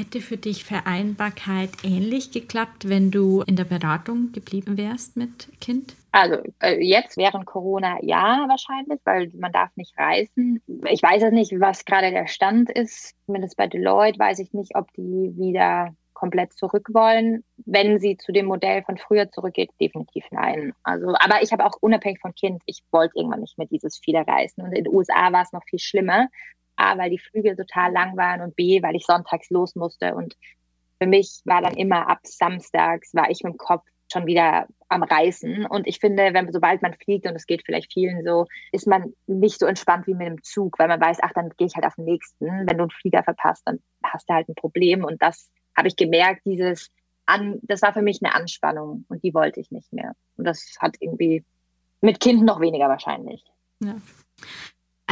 [0.00, 5.94] Hätte für dich Vereinbarkeit ähnlich geklappt, wenn du in der Beratung geblieben wärst mit Kind?
[6.10, 10.62] Also äh, jetzt während Corona ja wahrscheinlich, weil man darf nicht reisen.
[10.88, 13.14] Ich weiß jetzt nicht, was gerade der Stand ist.
[13.26, 17.44] Zumindest bei Deloitte weiß ich nicht, ob die wieder komplett zurück wollen.
[17.66, 20.72] Wenn sie zu dem Modell von früher zurückgeht, definitiv nein.
[20.82, 24.26] Also, aber ich habe auch unabhängig von Kind, ich wollte irgendwann nicht mehr dieses viele
[24.26, 24.62] Reisen.
[24.62, 26.28] Und in den USA war es noch viel schlimmer.
[26.80, 30.14] A, weil die Flüge total lang waren und B, weil ich sonntags los musste.
[30.14, 30.36] Und
[31.00, 35.02] für mich war dann immer ab samstags, war ich mit dem Kopf schon wieder am
[35.02, 35.66] Reißen.
[35.66, 39.12] Und ich finde, wenn sobald man fliegt, und es geht vielleicht vielen so, ist man
[39.26, 41.86] nicht so entspannt wie mit einem Zug, weil man weiß, ach, dann gehe ich halt
[41.86, 42.46] auf den nächsten.
[42.46, 45.04] Wenn du einen Flieger verpasst, dann hast du halt ein Problem.
[45.04, 46.90] Und das habe ich gemerkt, dieses
[47.26, 50.12] an, das war für mich eine Anspannung und die wollte ich nicht mehr.
[50.36, 51.44] Und das hat irgendwie
[52.00, 53.44] mit Kind noch weniger wahrscheinlich.
[53.80, 53.96] Ja.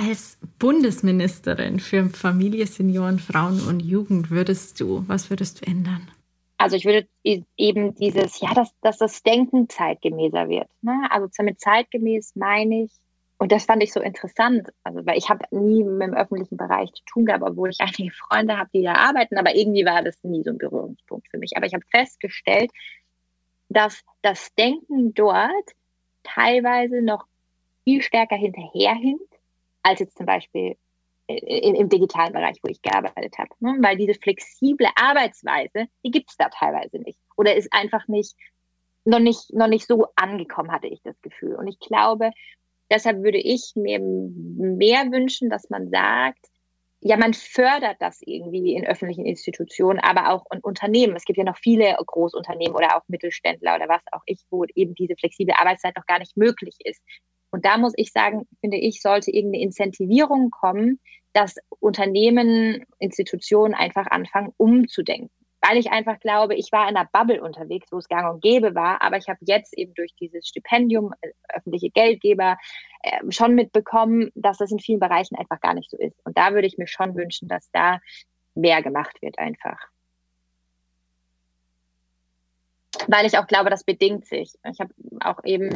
[0.01, 6.09] Als Bundesministerin für Familie, Senioren, Frauen und Jugend würdest du, was würdest du ändern?
[6.57, 7.09] Also ich würde
[7.57, 10.69] eben dieses, ja, dass, dass das Denken zeitgemäßer wird.
[10.83, 11.09] Ne?
[11.11, 12.93] Also mit zeitgemäß meine ich,
[13.39, 17.05] Und das fand ich so interessant, also weil ich habe nie dem öffentlichen Bereich zu
[17.05, 20.45] tun gehabt, obwohl ich einige Freunde habe, die da arbeiten, aber irgendwie war das nie
[20.45, 21.57] so ein Berührungspunkt für mich.
[21.57, 22.71] Aber ich habe festgestellt,
[23.69, 25.73] dass das Denken dort
[26.23, 27.27] teilweise noch
[27.83, 29.38] viel stärker hinterherhinkt,
[29.83, 30.77] als jetzt zum Beispiel
[31.27, 33.51] in, im digitalen Bereich, wo ich gearbeitet habe.
[33.61, 33.77] Ne?
[33.81, 37.19] Weil diese flexible Arbeitsweise, die gibt es da teilweise nicht.
[37.37, 38.35] Oder ist einfach nicht
[39.05, 41.55] noch nicht, noch nicht so angekommen, hatte ich das Gefühl.
[41.55, 42.31] Und ich glaube,
[42.91, 46.47] Deshalb würde ich mir mehr wünschen, dass man sagt,
[47.01, 51.15] ja, man fördert das irgendwie in öffentlichen Institutionen, aber auch in Unternehmen.
[51.15, 54.95] Es gibt ja noch viele Großunternehmen oder auch Mittelständler oder was auch ich, wo eben
[54.95, 57.01] diese flexible Arbeitszeit noch gar nicht möglich ist.
[57.51, 61.01] Und da muss ich sagen, finde ich, sollte irgendeine Incentivierung kommen,
[61.33, 65.31] dass Unternehmen, Institutionen einfach anfangen, umzudenken
[65.61, 68.75] weil ich einfach glaube, ich war in einer Bubble unterwegs, wo es gang und gäbe
[68.75, 72.59] war, aber ich habe jetzt eben durch dieses Stipendium, äh, öffentliche Geldgeber,
[73.03, 76.19] äh, schon mitbekommen, dass das in vielen Bereichen einfach gar nicht so ist.
[76.25, 77.99] Und da würde ich mir schon wünschen, dass da
[78.55, 79.79] mehr gemacht wird einfach.
[83.07, 84.55] Weil ich auch glaube, das bedingt sich.
[84.71, 85.71] Ich habe auch eben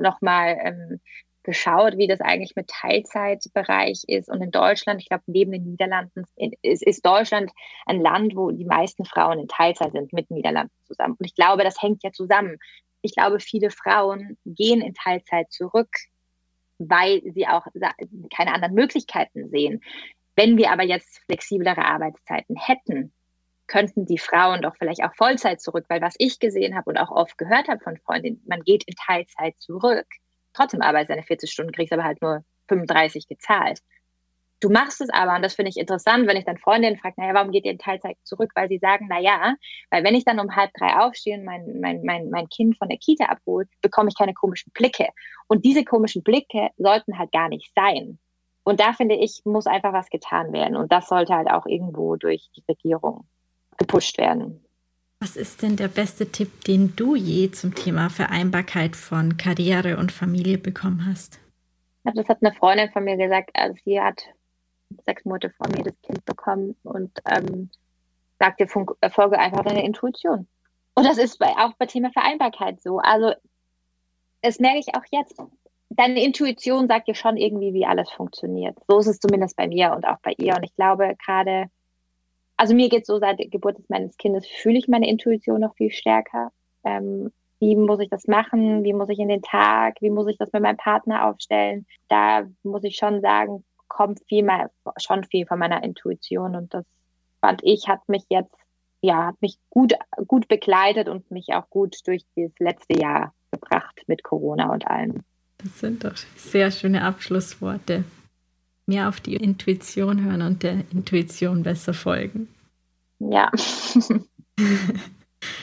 [0.00, 1.00] nochmal ähm,
[1.48, 4.28] geschaut, wie das eigentlich mit Teilzeitbereich ist.
[4.28, 6.24] Und in Deutschland, ich glaube, neben den Niederlanden
[6.62, 7.50] ist, ist Deutschland
[7.86, 11.16] ein Land, wo die meisten Frauen in Teilzeit sind, mit den Niederlanden zusammen.
[11.18, 12.58] Und ich glaube, das hängt ja zusammen.
[13.00, 15.88] Ich glaube, viele Frauen gehen in Teilzeit zurück,
[16.78, 17.66] weil sie auch
[18.34, 19.80] keine anderen Möglichkeiten sehen.
[20.36, 23.12] Wenn wir aber jetzt flexiblere Arbeitszeiten hätten,
[23.68, 27.10] könnten die Frauen doch vielleicht auch Vollzeit zurück, weil was ich gesehen habe und auch
[27.10, 30.06] oft gehört habe von Freundinnen, man geht in Teilzeit zurück
[30.58, 33.80] trotzdem arbeitest deine 40 Stunden, kriegst aber halt nur 35 gezahlt.
[34.60, 37.32] Du machst es aber, und das finde ich interessant, wenn ich dann Freundinnen frage, naja,
[37.32, 38.50] warum geht ihr in Teilzeit zurück?
[38.56, 39.54] Weil sie sagen, naja,
[39.90, 42.88] weil wenn ich dann um halb drei aufstehe und mein, mein, mein, mein Kind von
[42.88, 45.06] der Kita abhole, bekomme ich keine komischen Blicke.
[45.46, 48.18] Und diese komischen Blicke sollten halt gar nicht sein.
[48.64, 50.76] Und da finde ich, muss einfach was getan werden.
[50.76, 53.28] Und das sollte halt auch irgendwo durch die Regierung
[53.78, 54.60] gepusht werden.
[55.20, 60.12] Was ist denn der beste Tipp, den du je zum Thema Vereinbarkeit von Karriere und
[60.12, 61.40] Familie bekommen hast?
[62.04, 63.50] Das hat eine Freundin von mir gesagt.
[63.54, 64.22] Also sie hat
[65.04, 67.68] sechs Monate vor mir das Kind bekommen und ähm,
[68.38, 70.46] sagte, folge einfach deiner Intuition.
[70.94, 72.98] Und das ist bei, auch bei Thema Vereinbarkeit so.
[72.98, 73.32] Also
[74.42, 75.40] das merke ich auch jetzt.
[75.90, 78.76] Deine Intuition sagt dir schon irgendwie, wie alles funktioniert.
[78.86, 80.54] So ist es zumindest bei mir und auch bei ihr.
[80.54, 81.70] Und ich glaube, gerade
[82.58, 85.90] also mir geht so, seit der Geburt meines Kindes fühle ich meine Intuition noch viel
[85.90, 86.50] stärker.
[86.84, 88.84] Ähm, wie muss ich das machen?
[88.84, 89.96] Wie muss ich in den Tag?
[90.00, 91.86] Wie muss ich das mit meinem Partner aufstellen?
[92.08, 96.84] Da muss ich schon sagen, kommt viel mal, schon viel von meiner Intuition und das
[97.40, 98.54] fand ich, hat mich jetzt,
[99.00, 99.94] ja, hat mich gut,
[100.26, 105.22] gut begleitet und mich auch gut durch das letzte Jahr gebracht mit Corona und allem.
[105.58, 108.04] Das sind doch sehr schöne Abschlussworte
[108.88, 112.48] mehr auf die Intuition hören und der Intuition besser folgen.
[113.20, 113.50] Ja.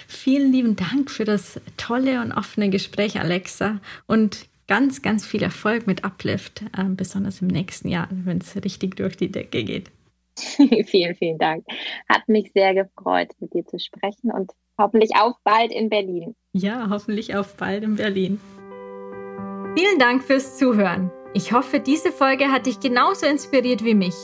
[0.08, 3.80] Vielen lieben Dank für das tolle und offene Gespräch, Alexa.
[4.08, 8.96] Und ganz, ganz viel Erfolg mit Uplift, äh, besonders im nächsten Jahr, wenn es richtig
[8.96, 9.92] durch die Decke geht.
[10.38, 11.66] vielen, vielen Dank.
[12.10, 16.36] Hat mich sehr gefreut, mit dir zu sprechen und hoffentlich auf bald in Berlin.
[16.54, 18.40] Ja, hoffentlich auf bald in Berlin.
[19.78, 21.12] Vielen Dank fürs Zuhören.
[21.36, 24.16] Ich hoffe, diese Folge hat dich genauso inspiriert wie mich.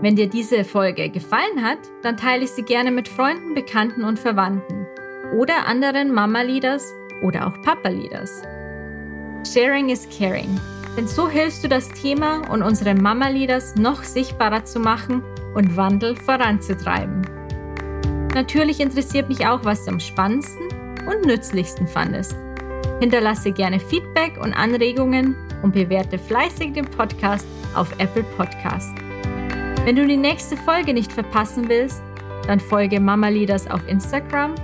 [0.00, 4.20] Wenn dir diese Folge gefallen hat, dann teile ich sie gerne mit Freunden, Bekannten und
[4.20, 4.86] Verwandten
[5.36, 6.94] oder anderen Mama-Leaders
[7.24, 8.42] oder auch Papa-Leaders.
[9.52, 10.60] Sharing is caring,
[10.96, 15.24] denn so hilfst du das Thema und unsere Mama-Leaders noch sichtbarer zu machen
[15.56, 17.22] und Wandel voranzutreiben.
[18.32, 20.68] Natürlich interessiert mich auch, was du am spannendsten
[21.08, 22.36] und nützlichsten fandest.
[23.00, 28.94] Hinterlasse gerne Feedback und Anregungen und bewerte fleißig den Podcast auf Apple Podcast.
[29.84, 32.02] Wenn du die nächste Folge nicht verpassen willst,
[32.46, 34.54] dann folge Mama Leaders auf Instagram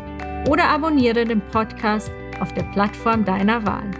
[0.49, 2.11] oder abonniere den Podcast
[2.41, 3.91] auf der Plattform deiner Wahl.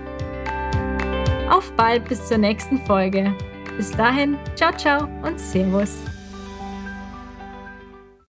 [1.51, 3.35] Auf bald bis zur nächsten Folge.
[3.77, 6.20] Bis dahin, ciao, ciao und Servus.